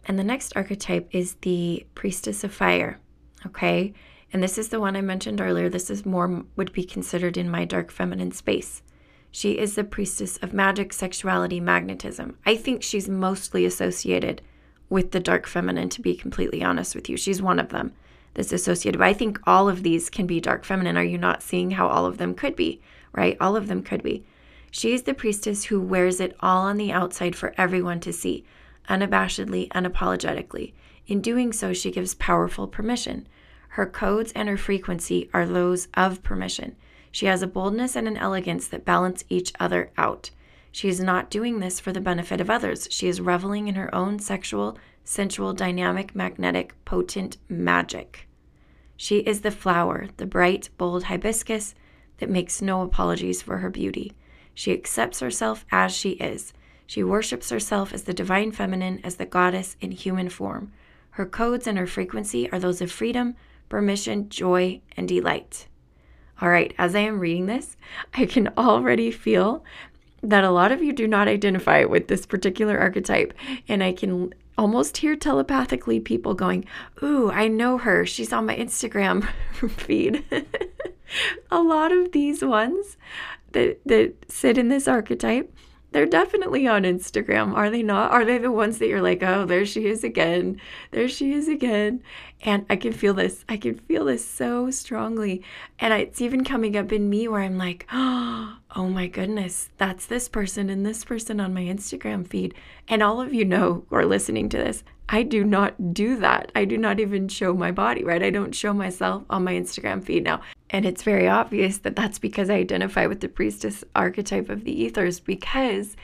And 0.05 0.17
the 0.17 0.23
next 0.23 0.53
archetype 0.55 1.07
is 1.11 1.35
the 1.41 1.85
Priestess 1.95 2.43
of 2.43 2.53
Fire. 2.53 2.99
Okay. 3.45 3.93
And 4.33 4.41
this 4.41 4.57
is 4.57 4.69
the 4.69 4.79
one 4.79 4.95
I 4.95 5.01
mentioned 5.01 5.41
earlier. 5.41 5.69
This 5.69 5.89
is 5.89 6.05
more 6.05 6.43
would 6.55 6.71
be 6.73 6.83
considered 6.83 7.37
in 7.37 7.49
my 7.49 7.65
dark 7.65 7.91
feminine 7.91 8.31
space. 8.31 8.81
She 9.29 9.57
is 9.57 9.75
the 9.75 9.83
priestess 9.83 10.37
of 10.37 10.53
magic, 10.53 10.91
sexuality, 10.91 11.59
magnetism. 11.59 12.37
I 12.45 12.55
think 12.55 12.83
she's 12.83 13.07
mostly 13.07 13.65
associated 13.65 14.41
with 14.89 15.11
the 15.11 15.21
dark 15.21 15.47
feminine, 15.47 15.89
to 15.89 16.01
be 16.01 16.15
completely 16.15 16.61
honest 16.61 16.95
with 16.95 17.09
you. 17.09 17.15
She's 17.15 17.41
one 17.41 17.59
of 17.59 17.69
them 17.69 17.93
that's 18.33 18.51
associated. 18.51 18.97
But 18.97 19.07
I 19.07 19.13
think 19.13 19.39
all 19.45 19.69
of 19.69 19.83
these 19.83 20.09
can 20.09 20.27
be 20.27 20.41
dark 20.41 20.65
feminine. 20.65 20.97
Are 20.97 21.03
you 21.03 21.17
not 21.17 21.43
seeing 21.43 21.71
how 21.71 21.87
all 21.87 22.05
of 22.05 22.17
them 22.17 22.33
could 22.33 22.55
be? 22.55 22.81
Right? 23.13 23.37
All 23.39 23.55
of 23.55 23.67
them 23.67 23.83
could 23.83 24.03
be. 24.03 24.25
She 24.69 24.93
is 24.93 25.03
the 25.03 25.13
priestess 25.13 25.65
who 25.65 25.81
wears 25.81 26.19
it 26.19 26.35
all 26.39 26.63
on 26.63 26.77
the 26.77 26.91
outside 26.91 27.35
for 27.35 27.53
everyone 27.57 27.99
to 28.01 28.13
see, 28.13 28.45
unabashedly, 28.89 29.69
unapologetically. 29.69 30.73
In 31.07 31.21
doing 31.21 31.51
so, 31.51 31.73
she 31.73 31.91
gives 31.91 32.15
powerful 32.15 32.67
permission. 32.67 33.27
Her 33.69 33.85
codes 33.85 34.31
and 34.33 34.49
her 34.49 34.57
frequency 34.57 35.29
are 35.33 35.45
those 35.45 35.87
of 35.93 36.23
permission. 36.23 36.75
She 37.11 37.25
has 37.25 37.41
a 37.41 37.47
boldness 37.47 37.95
and 37.95 38.07
an 38.07 38.17
elegance 38.17 38.67
that 38.67 38.85
balance 38.85 39.23
each 39.29 39.51
other 39.59 39.91
out. 39.97 40.31
She 40.71 40.87
is 40.87 40.99
not 40.99 41.29
doing 41.29 41.59
this 41.59 41.79
for 41.79 41.91
the 41.91 41.99
benefit 41.99 42.39
of 42.39 42.49
others. 42.49 42.87
She 42.91 43.07
is 43.07 43.19
reveling 43.19 43.67
in 43.67 43.75
her 43.75 43.93
own 43.93 44.19
sexual, 44.19 44.77
sensual, 45.03 45.53
dynamic, 45.53 46.15
magnetic, 46.15 46.73
potent 46.85 47.37
magic. 47.49 48.27
She 48.95 49.17
is 49.19 49.41
the 49.41 49.51
flower, 49.51 50.07
the 50.17 50.25
bright, 50.25 50.69
bold 50.77 51.05
hibiscus 51.05 51.75
that 52.19 52.29
makes 52.29 52.61
no 52.61 52.83
apologies 52.83 53.41
for 53.41 53.57
her 53.57 53.69
beauty. 53.69 54.13
She 54.53 54.71
accepts 54.71 55.19
herself 55.19 55.65
as 55.71 55.91
she 55.91 56.11
is. 56.11 56.53
She 56.91 57.03
worships 57.03 57.51
herself 57.51 57.93
as 57.93 58.03
the 58.03 58.13
divine 58.13 58.51
feminine, 58.51 58.99
as 59.05 59.15
the 59.15 59.25
goddess 59.25 59.77
in 59.79 59.91
human 59.91 60.27
form. 60.27 60.73
Her 61.11 61.25
codes 61.25 61.65
and 61.65 61.77
her 61.77 61.87
frequency 61.87 62.51
are 62.51 62.59
those 62.59 62.81
of 62.81 62.91
freedom, 62.91 63.35
permission, 63.69 64.27
joy, 64.27 64.81
and 64.97 65.07
delight. 65.07 65.69
All 66.41 66.49
right, 66.49 66.73
as 66.77 66.93
I 66.93 66.99
am 66.99 67.21
reading 67.21 67.45
this, 67.45 67.77
I 68.13 68.25
can 68.25 68.49
already 68.57 69.09
feel 69.09 69.63
that 70.21 70.43
a 70.43 70.51
lot 70.51 70.73
of 70.73 70.83
you 70.83 70.91
do 70.91 71.07
not 71.07 71.29
identify 71.29 71.85
with 71.85 72.09
this 72.09 72.25
particular 72.25 72.77
archetype. 72.77 73.33
And 73.69 73.81
I 73.81 73.93
can 73.93 74.33
almost 74.57 74.97
hear 74.97 75.15
telepathically 75.15 76.01
people 76.01 76.33
going, 76.33 76.65
Ooh, 77.01 77.31
I 77.31 77.47
know 77.47 77.77
her. 77.77 78.05
She's 78.05 78.33
on 78.33 78.47
my 78.47 78.57
Instagram 78.57 79.29
feed. 79.77 80.25
a 81.49 81.63
lot 81.63 81.93
of 81.93 82.11
these 82.11 82.43
ones 82.43 82.97
that, 83.53 83.79
that 83.85 84.29
sit 84.29 84.57
in 84.57 84.67
this 84.67 84.89
archetype 84.89 85.55
they're 85.91 86.05
definitely 86.05 86.67
on 86.67 86.83
Instagram, 86.83 87.53
are 87.53 87.69
they 87.69 87.83
not? 87.83 88.11
Are 88.11 88.23
they 88.23 88.37
the 88.37 88.51
ones 88.51 88.77
that 88.77 88.87
you're 88.87 89.01
like, 89.01 89.21
oh, 89.21 89.45
there 89.45 89.65
she 89.65 89.87
is 89.87 90.03
again. 90.03 90.59
There 90.91 91.09
she 91.09 91.33
is 91.33 91.49
again. 91.49 92.01
And 92.43 92.65
I 92.69 92.77
can 92.77 92.93
feel 92.93 93.13
this. 93.13 93.43
I 93.49 93.57
can 93.57 93.75
feel 93.75 94.05
this 94.05 94.25
so 94.25 94.71
strongly. 94.71 95.43
And 95.79 95.93
it's 95.93 96.21
even 96.21 96.45
coming 96.45 96.77
up 96.77 96.93
in 96.93 97.09
me 97.09 97.27
where 97.27 97.41
I'm 97.41 97.57
like, 97.57 97.85
oh 97.91 98.57
my 98.75 99.07
goodness, 99.07 99.69
that's 99.77 100.05
this 100.05 100.29
person 100.29 100.69
and 100.69 100.85
this 100.85 101.03
person 101.03 101.41
on 101.41 101.53
my 101.53 101.63
Instagram 101.63 102.25
feed. 102.25 102.53
And 102.87 103.03
all 103.03 103.19
of 103.19 103.33
you 103.33 103.43
know 103.43 103.85
who 103.89 103.95
are 103.97 104.05
listening 104.05 104.47
to 104.49 104.57
this, 104.57 104.83
I 105.13 105.23
do 105.23 105.43
not 105.43 105.93
do 105.93 106.15
that. 106.17 106.53
I 106.55 106.63
do 106.63 106.77
not 106.77 107.01
even 107.01 107.27
show 107.27 107.53
my 107.53 107.71
body, 107.71 108.03
right? 108.05 108.23
I 108.23 108.29
don't 108.29 108.55
show 108.55 108.73
myself 108.73 109.23
on 109.29 109.43
my 109.43 109.53
Instagram 109.53 110.01
feed 110.01 110.23
now. 110.23 110.39
And 110.69 110.85
it's 110.85 111.03
very 111.03 111.27
obvious 111.27 111.79
that 111.79 111.97
that's 111.97 112.17
because 112.17 112.49
I 112.49 112.55
identify 112.55 113.07
with 113.07 113.19
the 113.19 113.27
priestess 113.27 113.83
archetype 113.93 114.49
of 114.49 114.63
the 114.63 114.83
ethers 114.83 115.19
because 115.19 115.97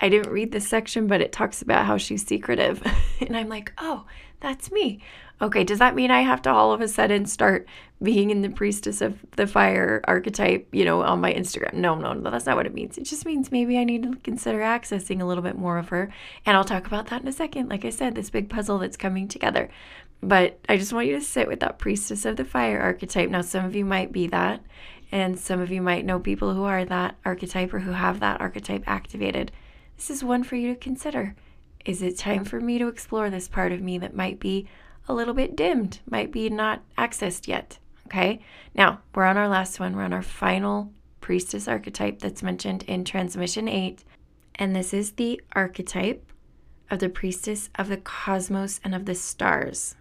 I 0.00 0.08
didn't 0.08 0.32
read 0.32 0.50
this 0.50 0.66
section, 0.66 1.06
but 1.06 1.20
it 1.20 1.30
talks 1.30 1.60
about 1.60 1.84
how 1.84 1.98
she's 1.98 2.26
secretive. 2.26 2.82
and 3.20 3.36
I'm 3.36 3.50
like, 3.50 3.70
oh, 3.76 4.06
that's 4.44 4.70
me. 4.70 5.00
Okay, 5.40 5.64
does 5.64 5.78
that 5.78 5.94
mean 5.94 6.10
I 6.10 6.20
have 6.20 6.42
to 6.42 6.50
all 6.50 6.72
of 6.72 6.82
a 6.82 6.86
sudden 6.86 7.24
start 7.24 7.66
being 8.02 8.28
in 8.28 8.42
the 8.42 8.50
priestess 8.50 9.00
of 9.00 9.18
the 9.36 9.46
fire 9.46 10.02
archetype, 10.04 10.68
you 10.70 10.84
know, 10.84 11.02
on 11.02 11.22
my 11.22 11.32
Instagram? 11.32 11.72
No, 11.72 11.94
no, 11.94 12.12
no, 12.12 12.30
that's 12.30 12.44
not 12.44 12.56
what 12.56 12.66
it 12.66 12.74
means. 12.74 12.98
It 12.98 13.04
just 13.04 13.24
means 13.24 13.50
maybe 13.50 13.78
I 13.78 13.84
need 13.84 14.02
to 14.02 14.16
consider 14.22 14.58
accessing 14.60 15.22
a 15.22 15.24
little 15.24 15.42
bit 15.42 15.56
more 15.56 15.78
of 15.78 15.88
her. 15.88 16.12
And 16.44 16.56
I'll 16.56 16.64
talk 16.64 16.86
about 16.86 17.06
that 17.06 17.22
in 17.22 17.28
a 17.28 17.32
second. 17.32 17.70
Like 17.70 17.86
I 17.86 17.90
said, 17.90 18.14
this 18.14 18.28
big 18.28 18.50
puzzle 18.50 18.78
that's 18.78 18.98
coming 18.98 19.28
together. 19.28 19.70
But 20.22 20.60
I 20.68 20.76
just 20.76 20.92
want 20.92 21.06
you 21.06 21.14
to 21.14 21.24
sit 21.24 21.48
with 21.48 21.60
that 21.60 21.78
priestess 21.78 22.26
of 22.26 22.36
the 22.36 22.44
fire 22.44 22.80
archetype. 22.80 23.30
Now, 23.30 23.40
some 23.40 23.64
of 23.64 23.74
you 23.74 23.86
might 23.86 24.12
be 24.12 24.26
that, 24.26 24.62
and 25.10 25.38
some 25.38 25.60
of 25.60 25.72
you 25.72 25.80
might 25.80 26.04
know 26.04 26.20
people 26.20 26.52
who 26.52 26.64
are 26.64 26.84
that 26.84 27.16
archetype 27.24 27.72
or 27.72 27.80
who 27.80 27.92
have 27.92 28.20
that 28.20 28.42
archetype 28.42 28.84
activated. 28.86 29.52
This 29.96 30.10
is 30.10 30.22
one 30.22 30.44
for 30.44 30.56
you 30.56 30.74
to 30.74 30.78
consider. 30.78 31.34
Is 31.84 32.00
it 32.00 32.16
time 32.16 32.44
for 32.44 32.60
me 32.60 32.78
to 32.78 32.88
explore 32.88 33.28
this 33.28 33.48
part 33.48 33.72
of 33.72 33.82
me 33.82 33.98
that 33.98 34.16
might 34.16 34.40
be 34.40 34.66
a 35.06 35.14
little 35.14 35.34
bit 35.34 35.54
dimmed, 35.54 36.00
might 36.08 36.32
be 36.32 36.48
not 36.48 36.82
accessed 36.96 37.46
yet? 37.46 37.78
Okay, 38.06 38.40
now 38.74 39.00
we're 39.14 39.24
on 39.24 39.36
our 39.36 39.48
last 39.48 39.80
one. 39.80 39.94
We're 39.94 40.04
on 40.04 40.12
our 40.12 40.22
final 40.22 40.92
priestess 41.20 41.68
archetype 41.68 42.20
that's 42.20 42.42
mentioned 42.42 42.84
in 42.84 43.04
Transmission 43.04 43.68
8. 43.68 44.04
And 44.54 44.74
this 44.74 44.94
is 44.94 45.12
the 45.12 45.40
archetype 45.52 46.32
of 46.90 47.00
the 47.00 47.08
priestess 47.08 47.70
of 47.74 47.88
the 47.88 47.96
cosmos 47.96 48.80
and 48.84 48.94
of 48.94 49.04
the 49.04 49.14
stars. 49.14 49.94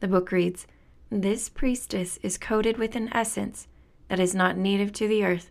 The 0.00 0.08
book 0.08 0.32
reads 0.32 0.66
This 1.10 1.48
priestess 1.48 2.18
is 2.22 2.38
coated 2.38 2.78
with 2.78 2.96
an 2.96 3.10
essence 3.12 3.68
that 4.08 4.20
is 4.20 4.34
not 4.34 4.56
native 4.56 4.92
to 4.94 5.08
the 5.08 5.24
earth, 5.24 5.50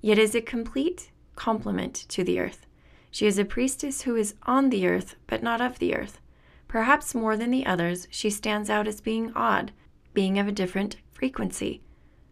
yet 0.00 0.18
is 0.18 0.34
a 0.34 0.40
complete 0.40 1.10
complement 1.34 1.94
to 2.08 2.24
the 2.24 2.38
earth. 2.40 2.66
She 3.12 3.26
is 3.26 3.38
a 3.38 3.44
priestess 3.44 4.02
who 4.02 4.16
is 4.16 4.34
on 4.44 4.70
the 4.70 4.88
earth, 4.88 5.16
but 5.26 5.42
not 5.42 5.60
of 5.60 5.78
the 5.78 5.94
earth. 5.94 6.18
Perhaps 6.66 7.14
more 7.14 7.36
than 7.36 7.50
the 7.50 7.66
others, 7.66 8.08
she 8.10 8.30
stands 8.30 8.70
out 8.70 8.88
as 8.88 9.02
being 9.02 9.32
odd, 9.34 9.70
being 10.14 10.38
of 10.38 10.48
a 10.48 10.52
different 10.52 10.96
frequency. 11.12 11.82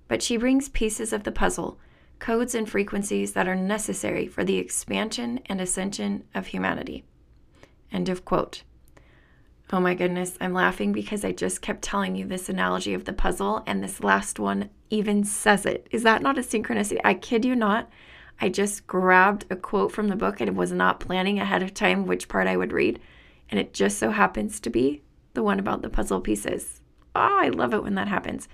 But 0.08 0.22
she 0.22 0.38
brings 0.38 0.70
pieces 0.70 1.12
of 1.12 1.24
the 1.24 1.32
puzzle, 1.32 1.78
codes 2.18 2.54
and 2.54 2.68
frequencies 2.68 3.34
that 3.34 3.46
are 3.46 3.54
necessary 3.54 4.26
for 4.26 4.42
the 4.42 4.56
expansion 4.56 5.40
and 5.46 5.60
ascension 5.60 6.24
of 6.34 6.46
humanity. 6.46 7.04
End 7.92 8.08
of 8.08 8.24
quote. 8.24 8.62
Oh 9.72 9.80
my 9.80 9.94
goodness, 9.94 10.38
I'm 10.40 10.54
laughing 10.54 10.92
because 10.92 11.26
I 11.26 11.32
just 11.32 11.60
kept 11.60 11.82
telling 11.82 12.16
you 12.16 12.24
this 12.24 12.48
analogy 12.48 12.94
of 12.94 13.04
the 13.04 13.12
puzzle, 13.12 13.62
and 13.66 13.84
this 13.84 14.02
last 14.02 14.38
one 14.40 14.70
even 14.88 15.24
says 15.24 15.66
it. 15.66 15.86
Is 15.90 16.04
that 16.04 16.22
not 16.22 16.38
a 16.38 16.40
synchronicity? 16.40 17.00
I 17.04 17.12
kid 17.12 17.44
you 17.44 17.54
not. 17.54 17.90
I 18.40 18.48
just 18.48 18.87
grabbed 18.87 19.44
a 19.50 19.57
quote 19.57 19.92
from 19.92 20.09
the 20.09 20.16
book 20.16 20.40
and 20.40 20.57
was 20.57 20.72
not 20.72 21.00
planning 21.00 21.38
ahead 21.38 21.62
of 21.62 21.74
time 21.74 22.07
which 22.07 22.29
part 22.29 22.46
I 22.46 22.57
would 22.57 22.72
read. 22.72 22.98
And 23.50 23.61
it 23.61 23.74
just 23.74 23.98
so 23.98 24.11
happens 24.11 24.61
to 24.61 24.70
be 24.70 25.03
the 25.35 25.42
one 25.42 25.59
about 25.59 25.83
the 25.83 25.90
puzzle 25.90 26.20
pieces. 26.20 26.81
Oh, 27.14 27.38
I 27.42 27.48
love 27.48 27.74
it 27.74 27.83
when 27.83 27.96
that 27.96 28.09
happens. 28.09 28.48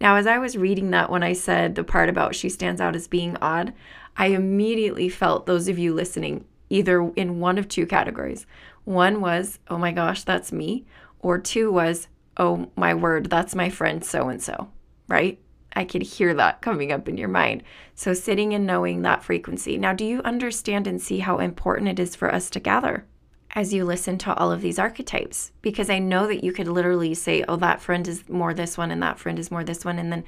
Now, 0.00 0.16
as 0.16 0.26
I 0.26 0.38
was 0.38 0.56
reading 0.56 0.90
that, 0.90 1.10
when 1.10 1.22
I 1.22 1.32
said 1.32 1.74
the 1.74 1.84
part 1.84 2.08
about 2.08 2.34
she 2.34 2.48
stands 2.48 2.80
out 2.80 2.96
as 2.96 3.08
being 3.08 3.36
odd, 3.40 3.72
I 4.16 4.26
immediately 4.26 5.08
felt 5.08 5.46
those 5.46 5.68
of 5.68 5.78
you 5.78 5.94
listening 5.94 6.44
either 6.70 7.12
in 7.16 7.40
one 7.40 7.58
of 7.58 7.68
two 7.68 7.86
categories. 7.86 8.46
One 8.84 9.20
was, 9.20 9.58
oh 9.68 9.78
my 9.78 9.92
gosh, 9.92 10.24
that's 10.24 10.52
me. 10.52 10.84
Or 11.20 11.38
two 11.38 11.70
was, 11.70 12.08
oh 12.36 12.70
my 12.76 12.94
word, 12.94 13.30
that's 13.30 13.54
my 13.54 13.70
friend 13.70 14.04
so 14.04 14.28
and 14.28 14.42
so, 14.42 14.68
right? 15.08 15.38
I 15.74 15.84
could 15.84 16.02
hear 16.02 16.34
that 16.34 16.60
coming 16.60 16.92
up 16.92 17.08
in 17.08 17.16
your 17.16 17.28
mind. 17.28 17.62
So, 17.94 18.14
sitting 18.14 18.54
and 18.54 18.66
knowing 18.66 19.02
that 19.02 19.24
frequency. 19.24 19.78
Now, 19.78 19.92
do 19.92 20.04
you 20.04 20.20
understand 20.22 20.86
and 20.86 21.00
see 21.00 21.20
how 21.20 21.38
important 21.38 21.88
it 21.88 21.98
is 21.98 22.14
for 22.14 22.32
us 22.32 22.50
to 22.50 22.60
gather 22.60 23.04
as 23.54 23.72
you 23.74 23.84
listen 23.84 24.18
to 24.18 24.34
all 24.34 24.52
of 24.52 24.60
these 24.60 24.78
archetypes? 24.78 25.52
Because 25.62 25.90
I 25.90 25.98
know 25.98 26.26
that 26.26 26.44
you 26.44 26.52
could 26.52 26.68
literally 26.68 27.14
say, 27.14 27.44
oh, 27.48 27.56
that 27.56 27.80
friend 27.80 28.06
is 28.06 28.28
more 28.28 28.54
this 28.54 28.76
one, 28.76 28.90
and 28.90 29.02
that 29.02 29.18
friend 29.18 29.38
is 29.38 29.50
more 29.50 29.64
this 29.64 29.84
one. 29.84 29.98
And 29.98 30.12
then 30.12 30.24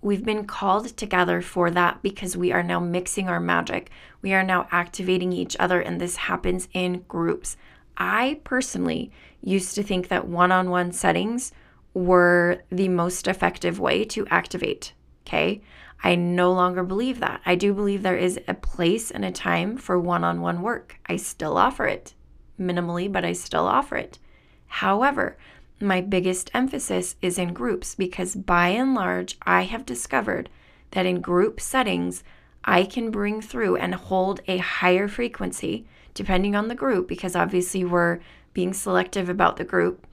we've 0.00 0.24
been 0.24 0.46
called 0.46 0.96
together 0.96 1.40
for 1.40 1.70
that 1.70 2.02
because 2.02 2.36
we 2.36 2.52
are 2.52 2.62
now 2.62 2.80
mixing 2.80 3.28
our 3.28 3.40
magic. 3.40 3.90
We 4.20 4.32
are 4.34 4.42
now 4.44 4.66
activating 4.70 5.32
each 5.32 5.56
other, 5.58 5.80
and 5.80 6.00
this 6.00 6.16
happens 6.16 6.68
in 6.72 7.04
groups. 7.08 7.56
I 7.96 8.40
personally 8.44 9.12
used 9.42 9.74
to 9.74 9.82
think 9.82 10.08
that 10.08 10.26
one 10.26 10.50
on 10.50 10.70
one 10.70 10.92
settings 10.92 11.52
were 11.94 12.62
the 12.70 12.88
most 12.88 13.26
effective 13.26 13.78
way 13.78 14.04
to 14.04 14.26
activate. 14.28 14.92
Okay. 15.26 15.62
I 16.04 16.16
no 16.16 16.52
longer 16.52 16.82
believe 16.82 17.20
that. 17.20 17.40
I 17.46 17.54
do 17.54 17.72
believe 17.72 18.02
there 18.02 18.16
is 18.16 18.40
a 18.48 18.54
place 18.54 19.10
and 19.10 19.24
a 19.24 19.30
time 19.30 19.76
for 19.76 19.98
one 19.98 20.24
on 20.24 20.40
one 20.40 20.60
work. 20.60 20.98
I 21.06 21.16
still 21.16 21.56
offer 21.56 21.86
it 21.86 22.14
minimally, 22.58 23.10
but 23.10 23.24
I 23.24 23.32
still 23.32 23.66
offer 23.66 23.96
it. 23.96 24.18
However, 24.66 25.36
my 25.80 26.00
biggest 26.00 26.50
emphasis 26.54 27.16
is 27.22 27.38
in 27.38 27.52
groups 27.52 27.94
because 27.94 28.34
by 28.34 28.68
and 28.68 28.94
large, 28.94 29.36
I 29.42 29.62
have 29.62 29.86
discovered 29.86 30.48
that 30.92 31.06
in 31.06 31.20
group 31.20 31.60
settings, 31.60 32.24
I 32.64 32.84
can 32.84 33.10
bring 33.10 33.40
through 33.40 33.76
and 33.76 33.94
hold 33.94 34.40
a 34.46 34.58
higher 34.58 35.08
frequency 35.08 35.86
depending 36.14 36.54
on 36.54 36.68
the 36.68 36.74
group 36.74 37.08
because 37.08 37.34
obviously 37.34 37.84
we're 37.84 38.20
being 38.52 38.72
selective 38.72 39.28
about 39.28 39.56
the 39.56 39.64
group, 39.64 40.06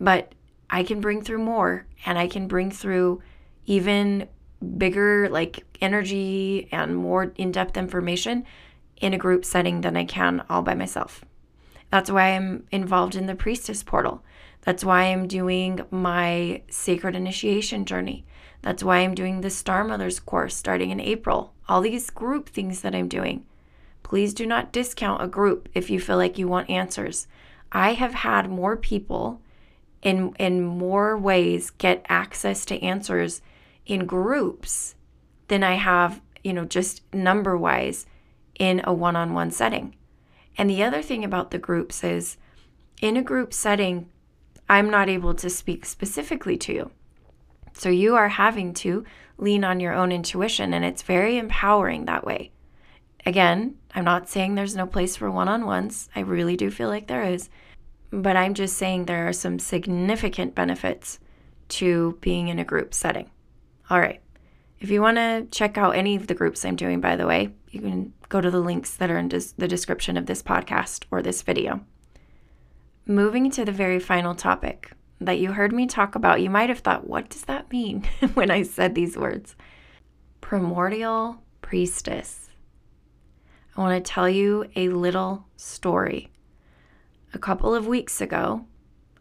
but 0.00 0.34
I 0.72 0.82
can 0.82 1.02
bring 1.02 1.20
through 1.22 1.38
more 1.38 1.86
and 2.06 2.18
I 2.18 2.26
can 2.26 2.48
bring 2.48 2.70
through 2.70 3.22
even 3.66 4.26
bigger 4.78 5.28
like 5.28 5.64
energy 5.82 6.68
and 6.72 6.96
more 6.96 7.32
in-depth 7.36 7.76
information 7.76 8.46
in 8.96 9.12
a 9.12 9.18
group 9.18 9.44
setting 9.44 9.82
than 9.82 9.98
I 9.98 10.06
can 10.06 10.42
all 10.48 10.62
by 10.62 10.74
myself. 10.74 11.24
That's 11.90 12.10
why 12.10 12.28
I'm 12.30 12.66
involved 12.72 13.14
in 13.16 13.26
the 13.26 13.34
priestess 13.34 13.82
portal. 13.82 14.24
That's 14.62 14.82
why 14.82 15.02
I'm 15.02 15.28
doing 15.28 15.80
my 15.90 16.62
sacred 16.70 17.14
initiation 17.16 17.84
journey. 17.84 18.24
That's 18.62 18.82
why 18.82 19.00
I'm 19.00 19.14
doing 19.14 19.42
the 19.42 19.50
Star 19.50 19.84
Mothers 19.84 20.20
course 20.20 20.56
starting 20.56 20.90
in 20.90 21.00
April. 21.00 21.52
All 21.68 21.82
these 21.82 22.08
group 22.08 22.48
things 22.48 22.80
that 22.80 22.94
I'm 22.94 23.08
doing. 23.08 23.44
Please 24.02 24.32
do 24.32 24.46
not 24.46 24.72
discount 24.72 25.22
a 25.22 25.28
group 25.28 25.68
if 25.74 25.90
you 25.90 26.00
feel 26.00 26.16
like 26.16 26.38
you 26.38 26.48
want 26.48 26.70
answers. 26.70 27.26
I 27.72 27.92
have 27.92 28.14
had 28.14 28.48
more 28.48 28.76
people 28.76 29.41
in 30.02 30.34
in 30.38 30.62
more 30.62 31.16
ways 31.16 31.70
get 31.70 32.04
access 32.08 32.64
to 32.66 32.82
answers 32.82 33.40
in 33.86 34.06
groups 34.06 34.94
than 35.48 35.62
I 35.62 35.74
have, 35.74 36.20
you 36.44 36.52
know, 36.52 36.64
just 36.64 37.02
number 37.14 37.56
wise 37.56 38.06
in 38.58 38.80
a 38.84 38.92
one-on-one 38.92 39.50
setting. 39.50 39.94
And 40.56 40.68
the 40.68 40.82
other 40.82 41.02
thing 41.02 41.24
about 41.24 41.50
the 41.50 41.58
groups 41.58 42.04
is 42.04 42.36
in 43.00 43.16
a 43.16 43.22
group 43.22 43.52
setting, 43.52 44.08
I'm 44.68 44.90
not 44.90 45.08
able 45.08 45.34
to 45.34 45.50
speak 45.50 45.84
specifically 45.84 46.56
to 46.58 46.72
you. 46.72 46.90
So 47.72 47.88
you 47.88 48.14
are 48.14 48.28
having 48.28 48.74
to 48.74 49.04
lean 49.38 49.64
on 49.64 49.80
your 49.80 49.94
own 49.94 50.12
intuition, 50.12 50.74
and 50.74 50.84
it's 50.84 51.02
very 51.02 51.38
empowering 51.38 52.04
that 52.04 52.24
way. 52.24 52.52
Again, 53.24 53.76
I'm 53.94 54.04
not 54.04 54.28
saying 54.28 54.54
there's 54.54 54.76
no 54.76 54.86
place 54.86 55.16
for 55.16 55.30
one 55.30 55.48
on 55.48 55.66
ones. 55.66 56.08
I 56.14 56.20
really 56.20 56.56
do 56.56 56.70
feel 56.70 56.88
like 56.88 57.06
there 57.06 57.24
is. 57.24 57.48
But 58.12 58.36
I'm 58.36 58.52
just 58.52 58.76
saying 58.76 59.06
there 59.06 59.26
are 59.26 59.32
some 59.32 59.58
significant 59.58 60.54
benefits 60.54 61.18
to 61.68 62.18
being 62.20 62.48
in 62.48 62.58
a 62.58 62.64
group 62.64 62.92
setting. 62.92 63.30
All 63.88 63.98
right. 63.98 64.20
If 64.78 64.90
you 64.90 65.00
want 65.00 65.16
to 65.16 65.46
check 65.50 65.78
out 65.78 65.96
any 65.96 66.16
of 66.16 66.26
the 66.26 66.34
groups 66.34 66.64
I'm 66.64 66.76
doing, 66.76 67.00
by 67.00 67.16
the 67.16 67.26
way, 67.26 67.54
you 67.70 67.80
can 67.80 68.12
go 68.28 68.40
to 68.40 68.50
the 68.50 68.60
links 68.60 68.96
that 68.96 69.10
are 69.10 69.16
in 69.16 69.28
des- 69.28 69.54
the 69.56 69.68
description 69.68 70.16
of 70.16 70.26
this 70.26 70.42
podcast 70.42 71.04
or 71.10 71.22
this 71.22 71.42
video. 71.42 71.80
Moving 73.06 73.50
to 73.52 73.64
the 73.64 73.72
very 73.72 73.98
final 73.98 74.34
topic 74.34 74.92
that 75.20 75.38
you 75.38 75.52
heard 75.52 75.72
me 75.72 75.86
talk 75.86 76.14
about, 76.14 76.42
you 76.42 76.50
might 76.50 76.68
have 76.68 76.80
thought, 76.80 77.06
what 77.06 77.30
does 77.30 77.44
that 77.44 77.70
mean 77.70 78.02
when 78.34 78.50
I 78.50 78.62
said 78.62 78.94
these 78.94 79.16
words? 79.16 79.54
Primordial 80.40 81.42
priestess. 81.62 82.50
I 83.76 83.80
want 83.80 84.04
to 84.04 84.12
tell 84.12 84.28
you 84.28 84.66
a 84.76 84.88
little 84.88 85.46
story. 85.56 86.31
A 87.34 87.38
couple 87.38 87.74
of 87.74 87.86
weeks 87.86 88.20
ago, 88.20 88.66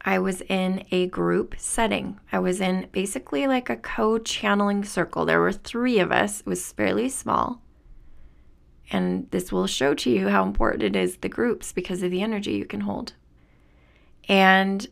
I 0.02 0.20
was 0.20 0.42
in 0.42 0.84
a 0.92 1.08
group 1.08 1.56
setting. 1.58 2.20
I 2.32 2.40
was 2.40 2.60
in 2.60 2.90
basically 2.92 3.48
like 3.48 3.70
a 3.70 3.78
co 3.78 4.18
channeling 4.18 4.84
circle. 4.84 5.26
There 5.26 5.40
were 5.40 5.54
three 5.54 6.00
of 6.00 6.12
us, 6.12 6.42
it 6.42 6.46
was 6.46 6.72
fairly 6.74 7.08
small. 7.08 7.62
And 8.92 9.30
this 9.32 9.52
will 9.52 9.68
show 9.68 9.94
to 9.94 10.10
you 10.10 10.28
how 10.28 10.44
important 10.44 10.84
it 10.84 10.96
is 10.96 11.18
the 11.18 11.30
groups 11.30 11.72
because 11.72 12.04
of 12.04 12.12
the 12.12 12.22
energy 12.22 12.52
you 12.54 12.66
can 12.66 12.82
hold. 12.82 13.14
And 14.28 14.86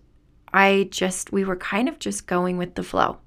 I 0.53 0.87
just, 0.89 1.33
we 1.33 1.43
were 1.43 1.57
kind 1.57 1.89
of 1.89 1.99
just 1.99 2.25
going 2.25 2.57
with 2.57 2.75
the 2.75 2.83
flow. 2.83 3.17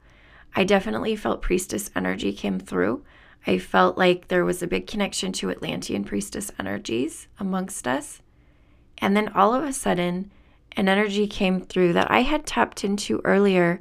I 0.57 0.65
definitely 0.65 1.17
felt 1.17 1.43
priestess 1.43 1.91
energy 1.95 2.33
came 2.33 2.59
through. 2.59 3.05
I 3.47 3.59
felt 3.59 3.99
like 3.99 4.29
there 4.29 4.45
was 4.45 4.63
a 4.63 4.67
big 4.67 4.87
connection 4.87 5.33
to 5.33 5.51
Atlantean 5.51 6.05
priestess 6.05 6.51
energies 6.59 7.29
amongst 7.39 7.87
us. 7.87 8.23
And 9.03 9.17
then 9.17 9.29
all 9.31 9.53
of 9.53 9.65
a 9.65 9.73
sudden, 9.73 10.31
an 10.77 10.89
energy 10.89 11.27
came 11.27 11.61
through 11.61 11.93
that 11.95 12.11
I 12.11 12.23
had 12.23 12.47
tapped 12.47 12.85
into 12.85 13.21
earlier, 13.25 13.81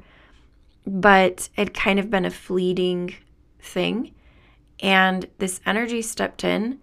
but 0.84 1.48
it 1.56 1.72
kind 1.72 2.00
of 2.00 2.10
been 2.10 2.24
a 2.24 2.30
fleeting 2.30 3.14
thing. 3.60 4.12
And 4.80 5.28
this 5.38 5.60
energy 5.64 6.02
stepped 6.02 6.42
in 6.42 6.80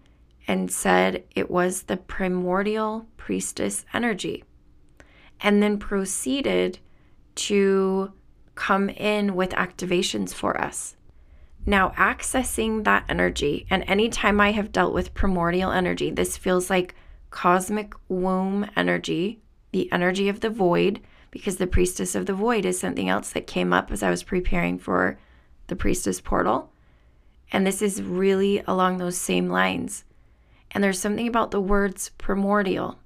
and 0.47 0.71
said 0.71 1.25
it 1.36 1.52
was 1.52 1.84
the 1.84 1.97
primordial 1.97 3.06
priestess 3.17 3.86
energy, 3.93 4.45
and 5.41 5.62
then 5.62 5.78
proceeded 5.78 6.80
to 7.36 8.13
come 8.56 8.89
in 8.89 9.36
with 9.36 9.52
activations 9.52 10.34
for 10.34 10.60
us. 10.60 10.95
Now, 11.65 11.89
accessing 11.97 12.86
that 12.86 13.04
energy, 13.10 13.67
and 13.69 13.84
anytime 13.86 14.39
I 14.39 14.54
have 14.54 14.71
dealt 14.71 14.93
with 14.93 15.13
primordial 15.13 15.71
energy, 15.71 16.10
this 16.10 16.38
feels 16.38 16.69
like 16.69 16.95
cosmic 17.30 17.94
womb 18.08 18.70
energy 18.76 19.42
the 19.72 19.92
energy 19.92 20.30
of 20.30 20.39
the 20.39 20.50
void, 20.50 21.00
because 21.32 21.58
the 21.58 21.68
priestess 21.68 22.15
of 22.15 22.26
the 22.26 22.34
void 22.34 22.65
is 22.65 22.80
something 22.80 23.08
else 23.08 23.32
that 23.32 23.48
came 23.48 23.72
up 23.72 23.92
as 23.92 24.02
I 24.02 24.10
was 24.10 24.24
preparing 24.24 24.80
for 24.80 25.20
the 25.68 25.76
priestess 25.76 26.20
portal. 26.20 26.72
And 27.52 27.65
this 27.65 27.82
is 27.82 28.02
really 28.02 28.63
along 28.65 28.98
those 28.98 29.18
same 29.18 29.50
lines. 29.50 30.06
And 30.72 30.84
there's 30.84 31.00
something 31.00 31.28
about 31.28 31.52
the 31.52 31.62
words 31.62 32.10
primordial. 32.18 33.00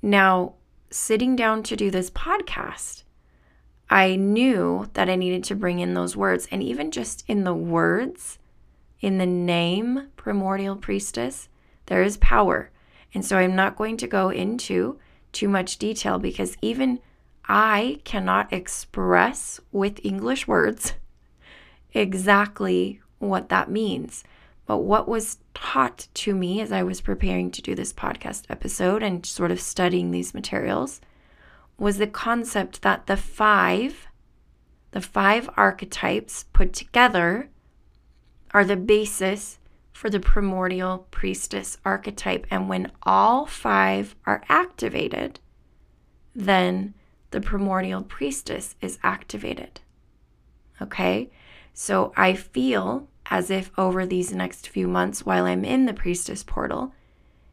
Now, 0.00 0.54
sitting 0.90 1.36
down 1.36 1.62
to 1.64 1.76
do 1.76 1.90
this 1.90 2.10
podcast, 2.10 3.02
I 3.90 4.16
knew 4.16 4.88
that 4.94 5.08
I 5.08 5.16
needed 5.16 5.44
to 5.44 5.54
bring 5.54 5.80
in 5.80 5.94
those 5.94 6.16
words. 6.16 6.48
And 6.50 6.62
even 6.62 6.90
just 6.90 7.24
in 7.26 7.44
the 7.44 7.54
words, 7.54 8.38
in 9.00 9.18
the 9.18 9.26
name 9.26 10.08
primordial 10.16 10.76
priestess, 10.76 11.48
there 11.86 12.02
is 12.02 12.16
power. 12.18 12.70
And 13.14 13.24
so 13.24 13.38
I'm 13.38 13.56
not 13.56 13.76
going 13.76 13.96
to 13.98 14.06
go 14.06 14.30
into 14.30 14.98
too 15.32 15.48
much 15.48 15.78
detail 15.78 16.18
because 16.18 16.56
even 16.62 17.00
I 17.46 18.00
cannot 18.04 18.52
express 18.52 19.60
with 19.72 20.04
English 20.04 20.46
words 20.46 20.94
exactly 21.94 23.00
what 23.18 23.48
that 23.48 23.70
means. 23.70 24.24
But 24.66 24.78
what 24.78 25.08
was 25.08 25.38
taught 25.54 26.08
to 26.14 26.34
me 26.34 26.60
as 26.60 26.72
I 26.72 26.82
was 26.82 27.00
preparing 27.00 27.50
to 27.52 27.62
do 27.62 27.74
this 27.74 27.92
podcast 27.92 28.44
episode 28.50 29.02
and 29.02 29.24
sort 29.24 29.50
of 29.50 29.60
studying 29.60 30.10
these 30.10 30.34
materials 30.34 31.00
was 31.78 31.96
the 31.96 32.06
concept 32.06 32.82
that 32.82 33.06
the 33.06 33.16
five, 33.16 34.08
the 34.90 35.00
five 35.00 35.48
archetypes 35.56 36.44
put 36.52 36.74
together 36.74 37.48
are 38.52 38.64
the 38.64 38.76
basis 38.76 39.58
for 39.98 40.08
the 40.08 40.20
primordial 40.20 41.08
priestess 41.10 41.76
archetype. 41.84 42.46
And 42.52 42.68
when 42.68 42.92
all 43.02 43.46
five 43.46 44.14
are 44.26 44.44
activated, 44.48 45.40
then 46.36 46.94
the 47.32 47.40
primordial 47.40 48.04
priestess 48.04 48.76
is 48.80 49.00
activated. 49.02 49.80
Okay? 50.80 51.32
So 51.74 52.12
I 52.16 52.34
feel 52.34 53.08
as 53.26 53.50
if 53.50 53.72
over 53.76 54.06
these 54.06 54.32
next 54.32 54.68
few 54.68 54.86
months 54.86 55.26
while 55.26 55.46
I'm 55.46 55.64
in 55.64 55.86
the 55.86 55.92
priestess 55.92 56.44
portal, 56.44 56.94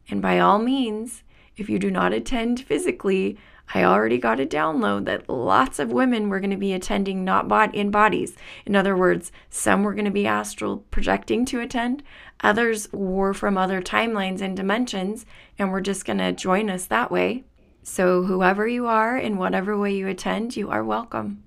and 0.08 0.22
by 0.22 0.38
all 0.38 0.60
means, 0.60 1.24
if 1.56 1.68
you 1.68 1.78
do 1.78 1.90
not 1.90 2.12
attend 2.12 2.60
physically, 2.60 3.38
I 3.74 3.82
already 3.82 4.18
got 4.18 4.38
a 4.38 4.46
download 4.46 5.06
that 5.06 5.28
lots 5.28 5.78
of 5.78 5.90
women 5.90 6.28
were 6.28 6.38
going 6.38 6.50
to 6.50 6.56
be 6.56 6.72
attending 6.72 7.24
not 7.24 7.48
bot 7.48 7.74
in 7.74 7.90
bodies. 7.90 8.36
In 8.64 8.76
other 8.76 8.96
words, 8.96 9.32
some 9.50 9.82
were 9.82 9.94
going 9.94 10.04
to 10.04 10.10
be 10.10 10.26
astral 10.26 10.78
projecting 10.90 11.44
to 11.46 11.60
attend, 11.60 12.02
others 12.40 12.92
were 12.92 13.34
from 13.34 13.58
other 13.58 13.82
timelines 13.82 14.40
and 14.40 14.56
dimensions 14.56 15.26
and 15.58 15.72
were 15.72 15.80
just 15.80 16.04
going 16.04 16.18
to 16.18 16.32
join 16.32 16.70
us 16.70 16.86
that 16.86 17.10
way. 17.10 17.44
So, 17.82 18.24
whoever 18.24 18.66
you 18.66 18.86
are, 18.86 19.16
in 19.16 19.36
whatever 19.36 19.78
way 19.78 19.94
you 19.94 20.08
attend, 20.08 20.56
you 20.56 20.70
are 20.70 20.82
welcome. 20.82 21.44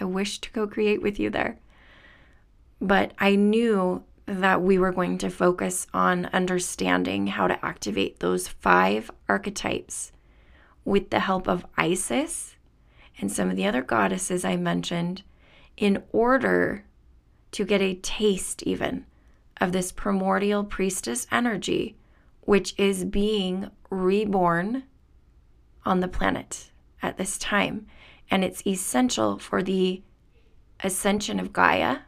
I 0.00 0.04
wish 0.04 0.38
to 0.38 0.50
co 0.50 0.66
create 0.66 1.02
with 1.02 1.18
you 1.18 1.28
there. 1.28 1.58
But 2.80 3.12
I 3.18 3.36
knew 3.36 4.02
that 4.28 4.60
we 4.60 4.78
were 4.78 4.92
going 4.92 5.16
to 5.16 5.30
focus 5.30 5.86
on 5.94 6.26
understanding 6.26 7.28
how 7.28 7.46
to 7.46 7.64
activate 7.64 8.20
those 8.20 8.46
five 8.46 9.10
archetypes 9.26 10.12
with 10.84 11.08
the 11.08 11.20
help 11.20 11.48
of 11.48 11.64
Isis 11.78 12.56
and 13.18 13.32
some 13.32 13.48
of 13.48 13.56
the 13.56 13.66
other 13.66 13.82
goddesses 13.82 14.44
I 14.44 14.56
mentioned 14.56 15.22
in 15.78 16.02
order 16.12 16.84
to 17.52 17.64
get 17.64 17.80
a 17.80 17.94
taste, 17.94 18.62
even, 18.64 19.06
of 19.62 19.72
this 19.72 19.92
primordial 19.92 20.62
priestess 20.62 21.26
energy, 21.32 21.96
which 22.42 22.74
is 22.76 23.06
being 23.06 23.70
reborn 23.88 24.84
on 25.86 26.00
the 26.00 26.08
planet 26.08 26.70
at 27.00 27.16
this 27.16 27.38
time. 27.38 27.86
And 28.30 28.44
it's 28.44 28.66
essential 28.66 29.38
for 29.38 29.62
the 29.62 30.02
ascension 30.80 31.40
of 31.40 31.54
Gaia, 31.54 32.00